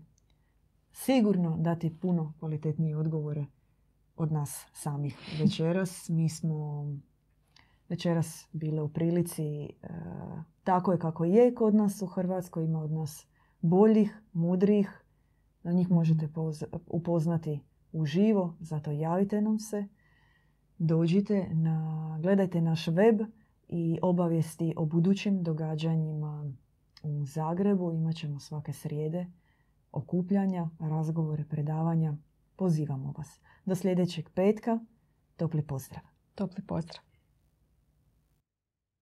sigurno 0.91 1.57
dati 1.57 1.97
puno 1.99 2.33
kvalitetnije 2.39 2.97
odgovore 2.97 3.45
od 4.15 4.31
nas 4.31 4.65
samih 4.73 5.17
večeras. 5.39 6.09
Mi 6.09 6.29
smo 6.29 6.87
večeras 7.89 8.47
bile 8.51 8.81
u 8.81 8.89
prilici 8.89 9.43
e, 9.63 9.67
tako 10.63 10.91
je 10.91 10.99
kako 10.99 11.25
je 11.25 11.55
kod 11.55 11.75
nas 11.75 12.01
u 12.01 12.05
Hrvatskoj. 12.07 12.63
Ima 12.63 12.79
od 12.79 12.91
nas 12.91 13.27
boljih, 13.61 14.21
mudrih. 14.33 15.03
Na 15.63 15.71
njih 15.71 15.91
možete 15.91 16.29
upoznati 16.87 17.59
uživo, 17.91 18.55
zato 18.59 18.91
javite 18.91 19.41
nam 19.41 19.59
se. 19.59 19.87
Dođite, 20.77 21.49
na, 21.53 22.17
gledajte 22.21 22.61
naš 22.61 22.87
web 22.87 23.21
i 23.67 23.99
obavijesti 24.01 24.73
o 24.77 24.85
budućim 24.85 25.43
događanjima 25.43 26.51
u 27.03 27.25
Zagrebu. 27.25 27.91
Imaćemo 27.91 28.39
svake 28.39 28.73
srijede 28.73 29.25
okupljanja, 29.91 30.69
razgovore, 30.79 31.45
predavanja. 31.49 32.13
Pozivamo 32.55 33.13
vas. 33.17 33.39
Do 33.65 33.75
sljedećeg 33.75 34.29
petka. 34.29 34.79
Topli 35.37 35.61
pozdrav. 35.61 36.03
Topli 36.35 36.63
pozdrav. 36.67 37.08